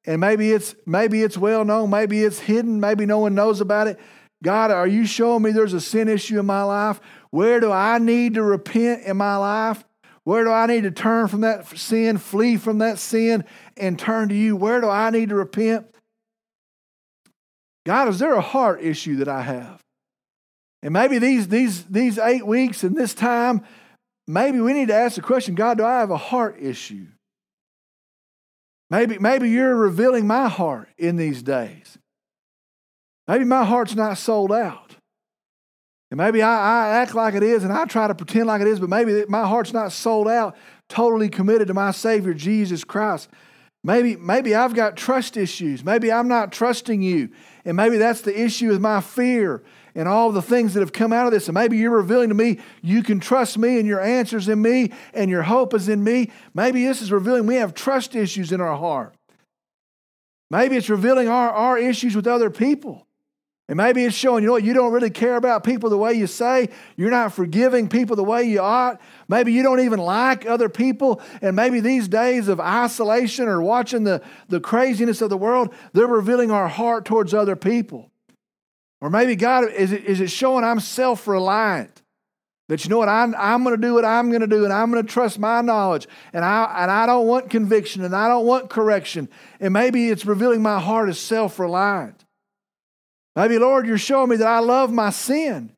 And 0.06 0.22
maybe 0.22 0.52
it's 0.52 0.74
maybe 0.86 1.22
it's 1.22 1.36
well 1.36 1.66
known, 1.66 1.90
maybe 1.90 2.24
it's 2.24 2.38
hidden, 2.38 2.80
maybe 2.80 3.04
no 3.04 3.18
one 3.18 3.34
knows 3.34 3.60
about 3.60 3.88
it. 3.88 4.00
God, 4.42 4.70
are 4.70 4.86
you 4.86 5.04
showing 5.04 5.42
me 5.42 5.50
there's 5.50 5.74
a 5.74 5.82
sin 5.82 6.08
issue 6.08 6.40
in 6.40 6.46
my 6.46 6.62
life? 6.62 6.98
Where 7.28 7.60
do 7.60 7.70
I 7.70 7.98
need 7.98 8.34
to 8.34 8.42
repent 8.42 9.02
in 9.02 9.18
my 9.18 9.36
life? 9.36 9.84
Where 10.24 10.44
do 10.44 10.50
I 10.50 10.64
need 10.64 10.84
to 10.84 10.90
turn 10.90 11.28
from 11.28 11.42
that 11.42 11.66
sin, 11.76 12.16
flee 12.16 12.56
from 12.56 12.78
that 12.78 12.98
sin, 12.98 13.44
and 13.76 13.98
turn 13.98 14.30
to 14.30 14.34
you? 14.34 14.56
Where 14.56 14.80
do 14.80 14.88
I 14.88 15.10
need 15.10 15.28
to 15.28 15.34
repent? 15.34 15.94
God, 17.84 18.08
is 18.08 18.18
there 18.18 18.32
a 18.32 18.40
heart 18.40 18.80
issue 18.80 19.16
that 19.16 19.28
I 19.28 19.42
have? 19.42 19.82
And 20.82 20.94
maybe 20.94 21.18
these, 21.18 21.48
these, 21.48 21.84
these 21.84 22.18
eight 22.18 22.46
weeks 22.46 22.82
and 22.82 22.96
this 22.96 23.12
time, 23.12 23.62
maybe 24.26 24.60
we 24.60 24.72
need 24.72 24.88
to 24.88 24.94
ask 24.94 25.16
the 25.16 25.22
question 25.22 25.54
God, 25.54 25.78
do 25.78 25.84
I 25.84 26.00
have 26.00 26.10
a 26.10 26.16
heart 26.16 26.56
issue? 26.60 27.06
Maybe, 28.88 29.18
maybe 29.18 29.50
you're 29.50 29.74
revealing 29.74 30.26
my 30.26 30.48
heart 30.48 30.88
in 30.96 31.16
these 31.16 31.42
days. 31.42 31.98
Maybe 33.26 33.44
my 33.44 33.64
heart's 33.64 33.96
not 33.96 34.18
sold 34.18 34.52
out. 34.52 34.96
And 36.10 36.18
maybe 36.18 36.40
I, 36.40 36.86
I, 36.86 36.88
act 37.00 37.14
like 37.14 37.34
it 37.34 37.42
is 37.42 37.64
and 37.64 37.72
I 37.72 37.84
try 37.84 38.06
to 38.06 38.14
pretend 38.14 38.46
like 38.46 38.60
it 38.60 38.68
is, 38.68 38.78
but 38.78 38.88
maybe 38.88 39.24
my 39.28 39.44
heart's 39.44 39.72
not 39.72 39.90
sold 39.90 40.28
out, 40.28 40.56
totally 40.88 41.28
committed 41.28 41.66
to 41.66 41.74
my 41.74 41.90
Savior, 41.90 42.32
Jesus 42.32 42.84
Christ. 42.84 43.28
Maybe, 43.82 44.14
maybe 44.16 44.54
I've 44.54 44.74
got 44.74 44.96
trust 44.96 45.36
issues. 45.36 45.84
Maybe 45.84 46.12
I'm 46.12 46.28
not 46.28 46.52
trusting 46.52 47.02
you. 47.02 47.30
And 47.64 47.76
maybe 47.76 47.98
that's 47.98 48.20
the 48.20 48.40
issue 48.40 48.68
with 48.68 48.80
my 48.80 49.00
fear 49.00 49.64
and 49.96 50.06
all 50.06 50.30
the 50.30 50.42
things 50.42 50.74
that 50.74 50.80
have 50.80 50.92
come 50.92 51.12
out 51.12 51.26
of 51.26 51.32
this. 51.32 51.48
And 51.48 51.54
maybe 51.54 51.78
you're 51.78 51.90
revealing 51.90 52.28
to 52.28 52.34
me 52.34 52.60
you 52.82 53.02
can 53.02 53.18
trust 53.18 53.58
me 53.58 53.78
and 53.78 53.88
your 53.88 54.00
answers 54.00 54.48
in 54.48 54.62
me 54.62 54.92
and 55.14 55.28
your 55.30 55.42
hope 55.42 55.74
is 55.74 55.88
in 55.88 56.04
me. 56.04 56.30
Maybe 56.54 56.84
this 56.84 57.02
is 57.02 57.10
revealing 57.10 57.46
we 57.46 57.56
have 57.56 57.74
trust 57.74 58.14
issues 58.14 58.52
in 58.52 58.60
our 58.60 58.76
heart. 58.76 59.14
Maybe 60.50 60.76
it's 60.76 60.90
revealing 60.90 61.28
our, 61.28 61.50
our 61.50 61.78
issues 61.78 62.14
with 62.14 62.28
other 62.28 62.50
people. 62.50 63.06
And 63.68 63.78
maybe 63.78 64.04
it's 64.04 64.14
showing, 64.14 64.44
you 64.44 64.46
know 64.46 64.52
what, 64.52 64.62
you 64.62 64.74
don't 64.74 64.92
really 64.92 65.10
care 65.10 65.34
about 65.34 65.64
people 65.64 65.90
the 65.90 65.98
way 65.98 66.12
you 66.12 66.28
say. 66.28 66.68
You're 66.96 67.10
not 67.10 67.32
forgiving 67.32 67.88
people 67.88 68.14
the 68.14 68.22
way 68.22 68.44
you 68.44 68.60
ought. 68.60 69.00
Maybe 69.26 69.52
you 69.52 69.64
don't 69.64 69.80
even 69.80 69.98
like 69.98 70.46
other 70.46 70.68
people. 70.68 71.20
And 71.42 71.56
maybe 71.56 71.80
these 71.80 72.06
days 72.06 72.46
of 72.46 72.60
isolation 72.60 73.48
or 73.48 73.60
watching 73.60 74.04
the, 74.04 74.22
the 74.48 74.60
craziness 74.60 75.20
of 75.20 75.30
the 75.30 75.36
world, 75.36 75.74
they're 75.94 76.06
revealing 76.06 76.52
our 76.52 76.68
heart 76.68 77.06
towards 77.06 77.34
other 77.34 77.56
people. 77.56 78.12
Or 79.00 79.10
maybe, 79.10 79.36
God, 79.36 79.70
is 79.70 79.92
it, 79.92 80.04
is 80.04 80.20
it 80.20 80.30
showing 80.30 80.64
I'm 80.64 80.80
self 80.80 81.28
reliant? 81.28 82.02
That 82.68 82.84
you 82.84 82.90
know 82.90 82.98
what, 82.98 83.08
I'm, 83.08 83.34
I'm 83.38 83.62
going 83.62 83.76
to 83.76 83.80
do 83.80 83.94
what 83.94 84.04
I'm 84.04 84.28
going 84.30 84.40
to 84.40 84.48
do, 84.48 84.64
and 84.64 84.72
I'm 84.72 84.90
going 84.90 85.04
to 85.04 85.12
trust 85.12 85.38
my 85.38 85.60
knowledge, 85.60 86.08
and 86.32 86.44
I, 86.44 86.82
and 86.82 86.90
I 86.90 87.06
don't 87.06 87.26
want 87.26 87.48
conviction, 87.48 88.04
and 88.04 88.14
I 88.14 88.26
don't 88.26 88.44
want 88.44 88.70
correction. 88.70 89.28
And 89.60 89.72
maybe 89.72 90.08
it's 90.08 90.26
revealing 90.26 90.62
my 90.62 90.80
heart 90.80 91.08
is 91.08 91.20
self 91.20 91.60
reliant. 91.60 92.24
Maybe, 93.36 93.58
Lord, 93.58 93.86
you're 93.86 93.98
showing 93.98 94.30
me 94.30 94.36
that 94.36 94.48
I 94.48 94.58
love 94.60 94.90
my 94.90 95.10
sin. 95.10 95.70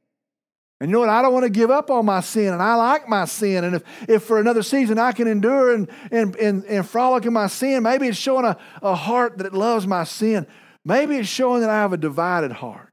And 0.81 0.91
you 0.91 0.93
know 0.93 1.01
what? 1.01 1.09
I 1.09 1.23
don't 1.23 1.33
want 1.33 1.45
to 1.45 1.51
give 1.51 1.73
up 1.73 1.91
on 1.91 2.07
my 2.07 2.21
sin, 2.21 2.53
and 2.53 2.63
I 2.63 2.77
like 2.77 3.09
my 3.09 3.25
sin. 3.25 3.65
And 3.65 3.77
if, 3.77 3.83
if 4.09 4.23
for 4.23 4.39
another 4.39 4.63
season 4.63 4.99
I 4.99 5.13
can 5.13 5.27
endure 5.27 5.75
and, 5.75 5.89
and, 6.11 6.37
and, 6.37 6.65
and 6.65 6.89
frolic 6.89 7.27
in 7.27 7.33
my 7.33 7.49
sin, 7.49 7.83
maybe 7.83 8.07
it's 8.07 8.17
showing 8.17 8.45
a, 8.45 8.57
a 8.81 8.95
heart 8.95 9.39
that 9.39 9.53
loves 9.53 9.87
my 9.87 10.05
sin. 10.05 10.47
Maybe 10.85 11.17
it's 11.17 11.29
showing 11.29 11.61
that 11.63 11.71
I 11.71 11.75
have 11.75 11.93
a 11.93 11.97
divided 11.97 12.53
heart. 12.53 12.88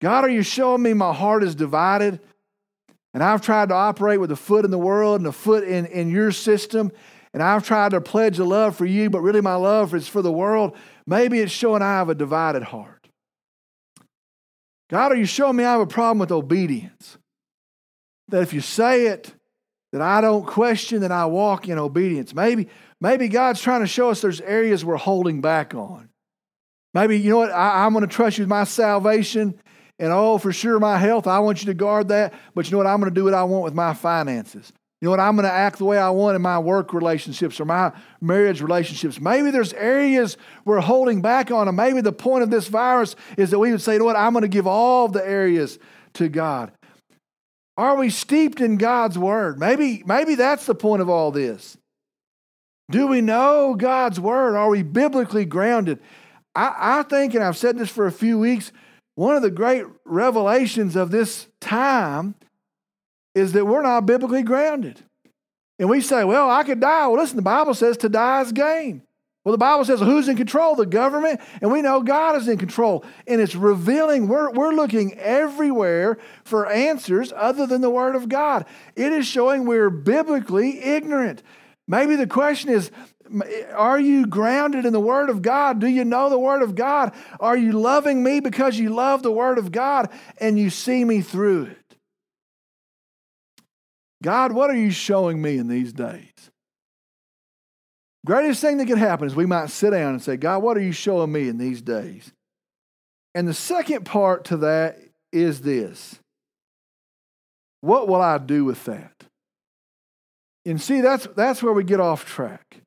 God, 0.00 0.24
are 0.24 0.30
you 0.30 0.42
showing 0.42 0.82
me 0.82 0.92
my 0.92 1.12
heart 1.12 1.42
is 1.42 1.54
divided? 1.54 2.20
And 3.14 3.22
I've 3.22 3.40
tried 3.40 3.70
to 3.70 3.74
operate 3.74 4.20
with 4.20 4.30
a 4.30 4.36
foot 4.36 4.64
in 4.64 4.70
the 4.70 4.78
world 4.78 5.20
and 5.20 5.26
a 5.26 5.32
foot 5.32 5.64
in, 5.64 5.86
in 5.86 6.10
your 6.10 6.32
system. 6.32 6.92
And 7.32 7.42
I've 7.42 7.66
tried 7.66 7.92
to 7.92 8.00
pledge 8.00 8.38
a 8.38 8.44
love 8.44 8.76
for 8.76 8.84
you, 8.84 9.08
but 9.08 9.20
really 9.20 9.40
my 9.40 9.54
love 9.54 9.94
is 9.94 10.06
for 10.06 10.20
the 10.20 10.32
world. 10.32 10.76
Maybe 11.06 11.40
it's 11.40 11.52
showing 11.52 11.82
I 11.82 11.94
have 11.94 12.10
a 12.10 12.14
divided 12.14 12.62
heart. 12.62 13.08
God, 14.90 15.12
are 15.12 15.16
you 15.16 15.24
showing 15.24 15.56
me 15.56 15.64
I 15.64 15.72
have 15.72 15.80
a 15.80 15.86
problem 15.86 16.18
with 16.18 16.30
obedience? 16.30 17.16
That 18.28 18.42
if 18.42 18.52
you 18.52 18.60
say 18.60 19.06
it, 19.06 19.32
that 19.92 20.02
I 20.02 20.20
don't 20.20 20.46
question, 20.46 21.00
that 21.00 21.12
I 21.12 21.26
walk 21.26 21.68
in 21.68 21.78
obedience. 21.78 22.34
Maybe, 22.34 22.68
maybe 23.00 23.28
God's 23.28 23.60
trying 23.60 23.80
to 23.80 23.86
show 23.86 24.10
us 24.10 24.20
there's 24.20 24.40
areas 24.42 24.84
we're 24.84 24.96
holding 24.96 25.40
back 25.40 25.74
on. 25.74 26.10
Maybe, 26.92 27.18
you 27.18 27.30
know 27.30 27.38
what, 27.38 27.52
I, 27.52 27.86
am 27.86 27.92
going 27.92 28.06
to 28.06 28.14
trust 28.14 28.38
you 28.38 28.42
with 28.42 28.48
my 28.48 28.64
salvation 28.64 29.58
and 29.98 30.12
oh, 30.12 30.38
for 30.38 30.52
sure, 30.52 30.78
my 30.78 30.98
health, 30.98 31.26
I 31.26 31.38
want 31.38 31.62
you 31.62 31.66
to 31.66 31.74
guard 31.74 32.08
that. 32.08 32.34
But 32.54 32.66
you 32.66 32.72
know 32.72 32.78
what, 32.78 32.86
I'm 32.86 33.00
going 33.00 33.12
to 33.12 33.14
do 33.14 33.24
what 33.24 33.34
I 33.34 33.44
want 33.44 33.64
with 33.64 33.74
my 33.74 33.94
finances. 33.94 34.72
You 35.00 35.06
know 35.06 35.10
what? 35.10 35.20
I'm 35.20 35.36
going 35.36 35.44
to 35.44 35.52
act 35.52 35.78
the 35.78 35.84
way 35.84 35.98
I 35.98 36.08
want 36.10 36.36
in 36.36 36.42
my 36.42 36.58
work 36.58 36.94
relationships 36.94 37.60
or 37.60 37.66
my 37.66 37.92
marriage 38.20 38.62
relationships. 38.62 39.20
Maybe 39.20 39.50
there's 39.50 39.74
areas 39.74 40.38
we're 40.64 40.80
holding 40.80 41.20
back 41.20 41.50
on, 41.50 41.68
and 41.68 41.76
maybe 41.76 42.00
the 42.00 42.12
point 42.12 42.42
of 42.42 42.50
this 42.50 42.68
virus 42.68 43.14
is 43.36 43.50
that 43.50 43.58
we 43.58 43.72
would 43.72 43.82
say, 43.82 43.94
you 43.94 43.98
know 43.98 44.06
what? 44.06 44.16
I'm 44.16 44.32
going 44.32 44.42
to 44.42 44.48
give 44.48 44.66
all 44.66 45.08
the 45.08 45.26
areas 45.26 45.78
to 46.14 46.28
God. 46.28 46.72
Are 47.76 47.96
we 47.96 48.08
steeped 48.08 48.60
in 48.62 48.78
God's 48.78 49.18
word? 49.18 49.58
Maybe, 49.58 50.02
maybe 50.06 50.34
that's 50.34 50.64
the 50.64 50.74
point 50.74 51.02
of 51.02 51.10
all 51.10 51.30
this. 51.30 51.76
Do 52.90 53.06
we 53.06 53.20
know 53.20 53.74
God's 53.74 54.18
word? 54.18 54.56
Are 54.56 54.70
we 54.70 54.82
biblically 54.82 55.44
grounded? 55.44 55.98
I, 56.54 57.00
I 57.00 57.02
think, 57.02 57.34
and 57.34 57.44
I've 57.44 57.56
said 57.56 57.76
this 57.76 57.90
for 57.90 58.06
a 58.06 58.12
few 58.12 58.38
weeks, 58.38 58.72
one 59.16 59.34
of 59.34 59.42
the 59.42 59.50
great 59.50 59.84
revelations 60.04 60.94
of 60.94 61.10
this 61.10 61.48
time 61.60 62.36
is 63.34 63.52
that 63.52 63.66
we're 63.66 63.82
not 63.82 64.06
biblically 64.06 64.42
grounded. 64.42 65.00
And 65.78 65.90
we 65.90 66.00
say, 66.00 66.24
well, 66.24 66.50
I 66.50 66.62
could 66.62 66.80
die. 66.80 67.06
Well, 67.06 67.18
listen, 67.18 67.36
the 67.36 67.42
Bible 67.42 67.74
says 67.74 67.96
to 67.98 68.08
die 68.08 68.42
is 68.42 68.52
gain. 68.52 69.02
Well, 69.44 69.52
the 69.52 69.58
Bible 69.58 69.84
says 69.84 70.00
who's 70.00 70.28
in 70.28 70.36
control? 70.36 70.74
The 70.74 70.86
government. 70.86 71.40
And 71.62 71.70
we 71.70 71.80
know 71.80 72.02
God 72.02 72.36
is 72.36 72.48
in 72.48 72.58
control. 72.58 73.04
And 73.26 73.40
it's 73.40 73.54
revealing, 73.54 74.28
we're, 74.28 74.50
we're 74.50 74.72
looking 74.72 75.18
everywhere 75.18 76.18
for 76.44 76.66
answers 76.70 77.32
other 77.34 77.66
than 77.66 77.80
the 77.80 77.90
Word 77.90 78.16
of 78.16 78.28
God. 78.28 78.66
It 78.96 79.12
is 79.12 79.26
showing 79.26 79.64
we're 79.64 79.90
biblically 79.90 80.82
ignorant. 80.82 81.42
Maybe 81.88 82.16
the 82.16 82.26
question 82.26 82.70
is, 82.70 82.90
are 83.74 83.98
you 83.98 84.26
grounded 84.26 84.84
in 84.84 84.92
the 84.92 85.00
Word 85.00 85.30
of 85.30 85.42
God? 85.42 85.80
Do 85.80 85.86
you 85.86 86.04
know 86.04 86.30
the 86.30 86.38
Word 86.38 86.62
of 86.62 86.74
God? 86.74 87.14
Are 87.40 87.56
you 87.56 87.72
loving 87.72 88.22
me 88.22 88.40
because 88.40 88.78
you 88.78 88.90
love 88.90 89.22
the 89.22 89.32
Word 89.32 89.58
of 89.58 89.72
God 89.72 90.10
and 90.38 90.58
you 90.58 90.70
see 90.70 91.04
me 91.04 91.20
through 91.20 91.64
it? 91.64 91.96
God, 94.22 94.52
what 94.52 94.70
are 94.70 94.76
you 94.76 94.90
showing 94.90 95.40
me 95.40 95.58
in 95.58 95.68
these 95.68 95.92
days? 95.92 96.32
Greatest 98.24 98.60
thing 98.60 98.78
that 98.78 98.86
could 98.86 98.98
happen 98.98 99.26
is 99.26 99.36
we 99.36 99.46
might 99.46 99.70
sit 99.70 99.90
down 99.90 100.14
and 100.14 100.22
say, 100.22 100.36
God, 100.36 100.62
what 100.62 100.76
are 100.76 100.82
you 100.82 100.92
showing 100.92 101.30
me 101.30 101.48
in 101.48 101.58
these 101.58 101.80
days? 101.80 102.32
And 103.36 103.46
the 103.46 103.54
second 103.54 104.04
part 104.04 104.46
to 104.46 104.56
that 104.58 104.98
is 105.32 105.60
this 105.60 106.18
What 107.82 108.08
will 108.08 108.20
I 108.20 108.38
do 108.38 108.64
with 108.64 108.84
that? 108.86 109.12
And 110.64 110.80
see, 110.80 111.00
that's, 111.00 111.28
that's 111.36 111.62
where 111.62 111.72
we 111.72 111.84
get 111.84 112.00
off 112.00 112.24
track. 112.24 112.80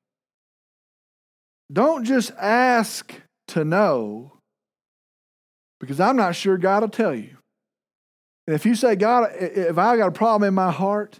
Don't 1.72 2.04
just 2.04 2.32
ask 2.38 3.14
to 3.50 3.64
know, 3.64 4.34
because 5.80 6.00
I'm 6.00 6.16
not 6.16 6.36
sure 6.36 6.58
God 6.58 6.82
will 6.82 6.90
tell 6.90 7.14
you. 7.14 7.38
And 8.48 8.56
if 8.56 8.66
you 8.66 8.74
say, 8.74 8.96
God, 8.96 9.30
if 9.36 9.78
I 9.78 9.98
got 9.98 10.08
a 10.08 10.12
problem 10.12 10.48
in 10.48 10.56
my 10.56 10.72
heart, 10.72 11.20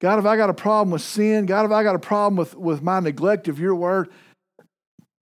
God, 0.00 0.18
if 0.18 0.24
I 0.24 0.36
got 0.38 0.48
a 0.48 0.54
problem 0.54 0.90
with 0.90 1.02
sin, 1.02 1.44
God, 1.44 1.66
if 1.66 1.70
I 1.72 1.82
got 1.82 1.94
a 1.94 1.98
problem 2.00 2.36
with, 2.36 2.54
with 2.56 2.82
my 2.82 3.00
neglect 3.00 3.48
of 3.48 3.60
your 3.60 3.74
word, 3.74 4.08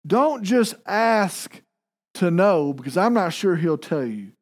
don't 0.06 0.44
just 0.44 0.74
ask 0.86 1.60
to 2.14 2.30
know 2.30 2.72
because 2.72 2.96
I'm 2.96 3.14
not 3.14 3.32
sure 3.32 3.56
he'll 3.56 3.76
tell 3.76 4.06
you. 4.06 4.32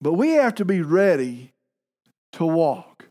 But 0.00 0.12
we 0.12 0.32
have 0.32 0.54
to 0.56 0.66
be 0.66 0.82
ready 0.82 1.52
to 2.32 2.44
walk. 2.44 3.08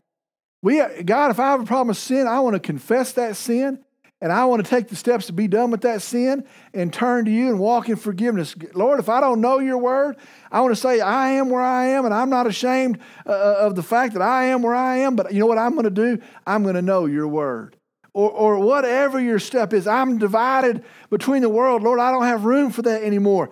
We, 0.62 0.80
God, 1.04 1.32
if 1.32 1.40
I 1.40 1.50
have 1.50 1.60
a 1.60 1.66
problem 1.66 1.88
with 1.88 1.98
sin, 1.98 2.28
I 2.28 2.40
want 2.40 2.54
to 2.54 2.60
confess 2.60 3.12
that 3.12 3.36
sin 3.36 3.83
and 4.24 4.32
I 4.32 4.46
want 4.46 4.64
to 4.64 4.70
take 4.70 4.88
the 4.88 4.96
steps 4.96 5.26
to 5.26 5.34
be 5.34 5.48
done 5.48 5.70
with 5.70 5.82
that 5.82 6.00
sin 6.00 6.46
and 6.72 6.90
turn 6.90 7.26
to 7.26 7.30
you 7.30 7.50
and 7.50 7.58
walk 7.58 7.90
in 7.90 7.96
forgiveness. 7.96 8.56
Lord, 8.72 8.98
if 8.98 9.10
I 9.10 9.20
don't 9.20 9.42
know 9.42 9.58
your 9.58 9.76
word, 9.76 10.16
I 10.50 10.62
want 10.62 10.74
to 10.74 10.80
say, 10.80 11.02
I 11.02 11.32
am 11.32 11.50
where 11.50 11.60
I 11.60 11.88
am, 11.88 12.06
and 12.06 12.14
I'm 12.14 12.30
not 12.30 12.46
ashamed 12.46 13.00
uh, 13.26 13.32
uh, 13.32 13.56
of 13.60 13.74
the 13.74 13.82
fact 13.82 14.14
that 14.14 14.22
I 14.22 14.44
am 14.44 14.62
where 14.62 14.74
I 14.74 14.96
am, 14.96 15.14
but 15.14 15.34
you 15.34 15.40
know 15.40 15.46
what 15.46 15.58
I'm 15.58 15.72
going 15.72 15.84
to 15.84 15.90
do? 15.90 16.22
I'm 16.46 16.62
going 16.62 16.74
to 16.74 16.80
know 16.80 17.04
your 17.04 17.28
word. 17.28 17.76
Or, 18.14 18.30
or 18.30 18.58
whatever 18.60 19.20
your 19.20 19.38
step 19.38 19.74
is, 19.74 19.86
I'm 19.86 20.16
divided 20.16 20.86
between 21.10 21.42
the 21.42 21.50
world. 21.50 21.82
Lord, 21.82 22.00
I 22.00 22.10
don't 22.10 22.24
have 22.24 22.46
room 22.46 22.70
for 22.70 22.80
that 22.80 23.02
anymore. 23.02 23.50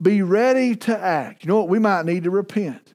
Be 0.00 0.22
ready 0.22 0.76
to 0.76 0.96
act. 0.96 1.42
You 1.42 1.48
know 1.48 1.56
what? 1.56 1.68
We 1.68 1.80
might 1.80 2.06
need 2.06 2.22
to 2.22 2.30
repent. 2.30 2.94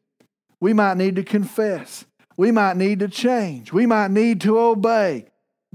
We 0.61 0.71
might 0.71 0.95
need 0.95 1.17
to 1.17 1.23
confess. 1.23 2.05
We 2.37 2.51
might 2.51 2.77
need 2.77 2.99
to 2.99 3.09
change. 3.09 3.73
We 3.73 3.85
might 3.85 4.11
need 4.11 4.39
to 4.41 4.57
obey. 4.57 5.25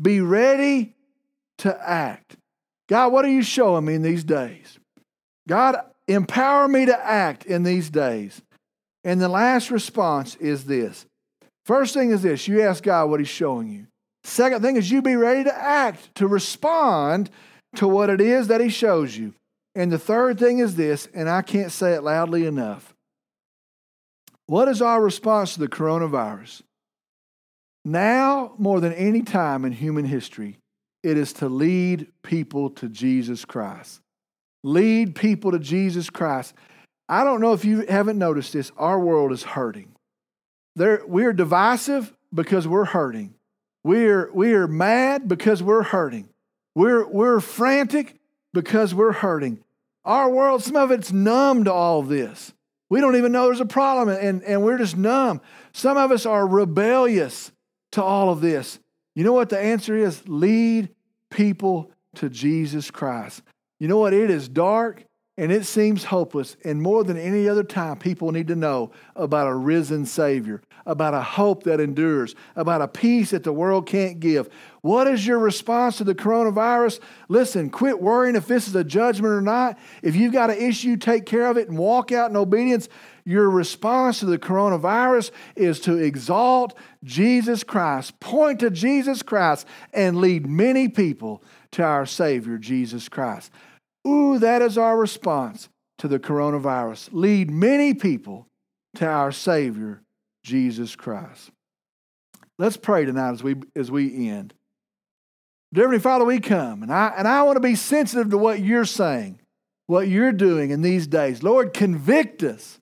Be 0.00 0.20
ready 0.20 0.94
to 1.58 1.88
act. 1.88 2.36
God, 2.88 3.12
what 3.12 3.24
are 3.24 3.30
you 3.30 3.42
showing 3.42 3.84
me 3.84 3.94
in 3.94 4.02
these 4.02 4.24
days? 4.24 4.78
God, 5.48 5.76
empower 6.06 6.68
me 6.68 6.86
to 6.86 7.04
act 7.04 7.46
in 7.46 7.62
these 7.62 7.90
days. 7.90 8.42
And 9.04 9.20
the 9.20 9.28
last 9.28 9.70
response 9.70 10.36
is 10.36 10.64
this. 10.64 11.06
First 11.64 11.94
thing 11.94 12.10
is 12.10 12.22
this 12.22 12.46
you 12.46 12.62
ask 12.62 12.82
God 12.82 13.10
what 13.10 13.20
He's 13.20 13.28
showing 13.28 13.68
you. 13.68 13.86
Second 14.24 14.62
thing 14.62 14.76
is 14.76 14.90
you 14.90 15.02
be 15.02 15.16
ready 15.16 15.44
to 15.44 15.54
act, 15.54 16.14
to 16.16 16.26
respond 16.26 17.30
to 17.76 17.86
what 17.86 18.10
it 18.10 18.20
is 18.20 18.48
that 18.48 18.60
He 18.60 18.68
shows 18.68 19.16
you. 19.16 19.34
And 19.74 19.92
the 19.92 19.98
third 19.98 20.38
thing 20.38 20.58
is 20.58 20.76
this, 20.76 21.08
and 21.14 21.28
I 21.28 21.42
can't 21.42 21.70
say 21.70 21.92
it 21.92 22.02
loudly 22.02 22.46
enough 22.46 22.96
what 24.46 24.68
is 24.68 24.80
our 24.80 25.02
response 25.02 25.54
to 25.54 25.60
the 25.60 25.68
coronavirus? 25.68 26.62
Now, 27.86 28.52
more 28.58 28.80
than 28.80 28.92
any 28.94 29.22
time 29.22 29.64
in 29.64 29.70
human 29.70 30.06
history, 30.06 30.58
it 31.04 31.16
is 31.16 31.32
to 31.34 31.48
lead 31.48 32.08
people 32.24 32.70
to 32.70 32.88
Jesus 32.88 33.44
Christ. 33.44 34.00
Lead 34.64 35.14
people 35.14 35.52
to 35.52 35.60
Jesus 35.60 36.10
Christ. 36.10 36.52
I 37.08 37.22
don't 37.22 37.40
know 37.40 37.52
if 37.52 37.64
you 37.64 37.86
haven't 37.86 38.18
noticed 38.18 38.52
this, 38.54 38.72
our 38.76 38.98
world 38.98 39.30
is 39.30 39.44
hurting. 39.44 39.94
There, 40.74 41.00
we're 41.06 41.32
divisive 41.32 42.12
because 42.34 42.66
we're 42.66 42.86
hurting. 42.86 43.34
We're, 43.84 44.32
we're 44.32 44.66
mad 44.66 45.28
because 45.28 45.62
we're 45.62 45.84
hurting. 45.84 46.28
We're, 46.74 47.06
we're 47.06 47.38
frantic 47.38 48.18
because 48.52 48.96
we're 48.96 49.12
hurting. 49.12 49.62
Our 50.04 50.28
world, 50.28 50.64
some 50.64 50.74
of 50.74 50.90
it's 50.90 51.12
numb 51.12 51.62
to 51.62 51.72
all 51.72 52.00
of 52.00 52.08
this. 52.08 52.52
We 52.90 53.00
don't 53.00 53.14
even 53.14 53.30
know 53.30 53.44
there's 53.44 53.60
a 53.60 53.64
problem 53.64 54.08
and, 54.08 54.42
and 54.42 54.64
we're 54.64 54.78
just 54.78 54.96
numb. 54.96 55.40
Some 55.70 55.96
of 55.96 56.10
us 56.10 56.26
are 56.26 56.48
rebellious 56.48 57.52
to 57.96 58.02
all 58.02 58.28
of 58.28 58.42
this. 58.42 58.78
You 59.14 59.24
know 59.24 59.32
what 59.32 59.48
the 59.48 59.58
answer 59.58 59.96
is? 59.96 60.28
Lead 60.28 60.90
people 61.30 61.90
to 62.16 62.28
Jesus 62.28 62.90
Christ. 62.90 63.42
You 63.80 63.88
know 63.88 63.96
what? 63.96 64.12
It 64.12 64.30
is 64.30 64.48
dark 64.48 65.02
and 65.38 65.50
it 65.50 65.64
seems 65.64 66.04
hopeless. 66.04 66.58
And 66.62 66.82
more 66.82 67.04
than 67.04 67.16
any 67.16 67.48
other 67.48 67.62
time, 67.62 67.98
people 67.98 68.32
need 68.32 68.48
to 68.48 68.54
know 68.54 68.90
about 69.14 69.46
a 69.46 69.54
risen 69.54 70.04
Savior, 70.04 70.60
about 70.84 71.14
a 71.14 71.22
hope 71.22 71.62
that 71.62 71.80
endures, 71.80 72.34
about 72.54 72.82
a 72.82 72.88
peace 72.88 73.30
that 73.30 73.44
the 73.44 73.52
world 73.52 73.86
can't 73.86 74.20
give. 74.20 74.50
What 74.82 75.06
is 75.06 75.26
your 75.26 75.38
response 75.38 75.96
to 75.96 76.04
the 76.04 76.14
coronavirus? 76.14 77.00
Listen, 77.30 77.70
quit 77.70 78.00
worrying 78.00 78.36
if 78.36 78.46
this 78.46 78.68
is 78.68 78.74
a 78.74 78.84
judgment 78.84 79.32
or 79.32 79.40
not. 79.40 79.78
If 80.02 80.16
you've 80.16 80.34
got 80.34 80.50
an 80.50 80.58
issue, 80.58 80.98
take 80.98 81.24
care 81.24 81.46
of 81.46 81.56
it 81.56 81.70
and 81.70 81.78
walk 81.78 82.12
out 82.12 82.28
in 82.28 82.36
obedience. 82.36 82.90
Your 83.28 83.50
response 83.50 84.20
to 84.20 84.26
the 84.26 84.38
coronavirus 84.38 85.32
is 85.56 85.80
to 85.80 85.96
exalt 85.96 86.78
Jesus 87.02 87.64
Christ, 87.64 88.20
point 88.20 88.60
to 88.60 88.70
Jesus 88.70 89.20
Christ, 89.22 89.66
and 89.92 90.18
lead 90.18 90.46
many 90.46 90.88
people 90.88 91.42
to 91.72 91.82
our 91.82 92.06
Savior, 92.06 92.56
Jesus 92.56 93.08
Christ. 93.08 93.50
Ooh, 94.06 94.38
that 94.38 94.62
is 94.62 94.78
our 94.78 94.96
response 94.96 95.68
to 95.98 96.06
the 96.06 96.20
coronavirus. 96.20 97.08
Lead 97.10 97.50
many 97.50 97.94
people 97.94 98.46
to 98.94 99.06
our 99.06 99.32
Savior, 99.32 100.02
Jesus 100.44 100.94
Christ. 100.94 101.50
Let's 102.60 102.76
pray 102.76 103.04
tonight 103.04 103.32
as 103.32 103.42
we, 103.42 103.56
as 103.74 103.90
we 103.90 104.28
end. 104.28 104.54
Dear 105.74 105.84
Heavenly 105.84 105.98
Father, 105.98 106.24
we 106.24 106.38
come, 106.38 106.84
and 106.84 106.92
I, 106.92 107.12
and 107.16 107.26
I 107.26 107.42
want 107.42 107.56
to 107.56 107.60
be 107.60 107.74
sensitive 107.74 108.30
to 108.30 108.38
what 108.38 108.60
you're 108.60 108.84
saying, 108.84 109.40
what 109.88 110.06
you're 110.06 110.30
doing 110.30 110.70
in 110.70 110.80
these 110.80 111.08
days. 111.08 111.42
Lord, 111.42 111.74
convict 111.74 112.44
us. 112.44 112.78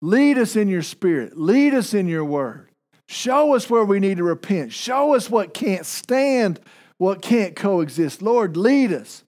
Lead 0.00 0.38
us 0.38 0.56
in 0.56 0.68
your 0.68 0.82
spirit. 0.82 1.38
Lead 1.38 1.74
us 1.74 1.94
in 1.94 2.06
your 2.06 2.24
word. 2.24 2.68
Show 3.08 3.54
us 3.54 3.68
where 3.70 3.84
we 3.84 4.00
need 4.00 4.18
to 4.18 4.24
repent. 4.24 4.72
Show 4.72 5.14
us 5.14 5.30
what 5.30 5.54
can't 5.54 5.86
stand, 5.86 6.60
what 6.98 7.22
can't 7.22 7.56
coexist. 7.56 8.22
Lord, 8.22 8.56
lead 8.56 8.92
us. 8.92 9.24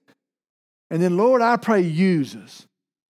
And 0.89 1.01
then, 1.01 1.17
Lord, 1.17 1.41
I 1.41 1.57
pray, 1.57 1.81
use 1.81 2.35
us. 2.35 2.67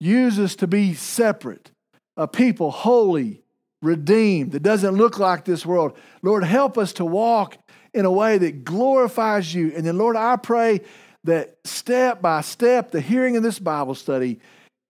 Use 0.00 0.38
us 0.38 0.56
to 0.56 0.66
be 0.66 0.94
separate, 0.94 1.70
a 2.16 2.26
people 2.26 2.70
holy, 2.70 3.42
redeemed, 3.82 4.52
that 4.52 4.62
doesn't 4.62 4.94
look 4.94 5.18
like 5.18 5.44
this 5.44 5.64
world. 5.66 5.96
Lord, 6.22 6.44
help 6.44 6.78
us 6.78 6.94
to 6.94 7.04
walk 7.04 7.58
in 7.92 8.04
a 8.04 8.10
way 8.10 8.38
that 8.38 8.64
glorifies 8.64 9.54
you. 9.54 9.72
And 9.76 9.86
then, 9.86 9.98
Lord, 9.98 10.16
I 10.16 10.36
pray 10.36 10.80
that 11.24 11.58
step 11.64 12.20
by 12.20 12.40
step, 12.40 12.90
the 12.90 13.00
hearing 13.00 13.36
of 13.36 13.42
this 13.42 13.58
Bible 13.58 13.94
study, 13.94 14.40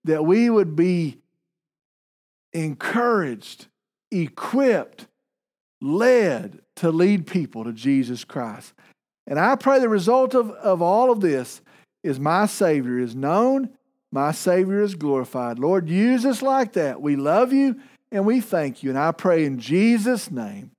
that 0.05 0.25
we 0.25 0.49
would 0.49 0.75
be 0.75 1.17
encouraged, 2.55 3.67
equipped, 4.11 5.07
led 5.81 6.59
to 6.77 6.89
lead 6.89 7.27
people 7.27 7.65
to 7.65 7.73
Jesus 7.73 8.23
Christ. 8.23 8.73
And 9.27 9.39
I 9.39 9.55
pray 9.55 9.79
the 9.79 9.89
result 9.89 10.33
of, 10.33 10.51
of 10.51 10.81
all 10.81 11.11
of 11.11 11.19
this 11.19 11.61
is 12.03 12.19
my 12.19 12.45
Savior 12.45 12.99
is 12.99 13.15
known, 13.15 13.69
my 14.11 14.31
Savior 14.31 14.81
is 14.81 14.95
glorified. 14.95 15.59
Lord, 15.59 15.89
use 15.89 16.25
us 16.25 16.41
like 16.41 16.73
that. 16.73 17.01
We 17.01 17.15
love 17.15 17.51
you 17.51 17.79
and 18.11 18.25
we 18.25 18.39
thank 18.39 18.83
you. 18.83 18.89
And 18.89 18.99
I 18.99 19.11
pray 19.11 19.45
in 19.45 19.59
Jesus' 19.59 20.31
name, 20.31 20.71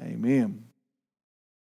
amen. 0.00 0.65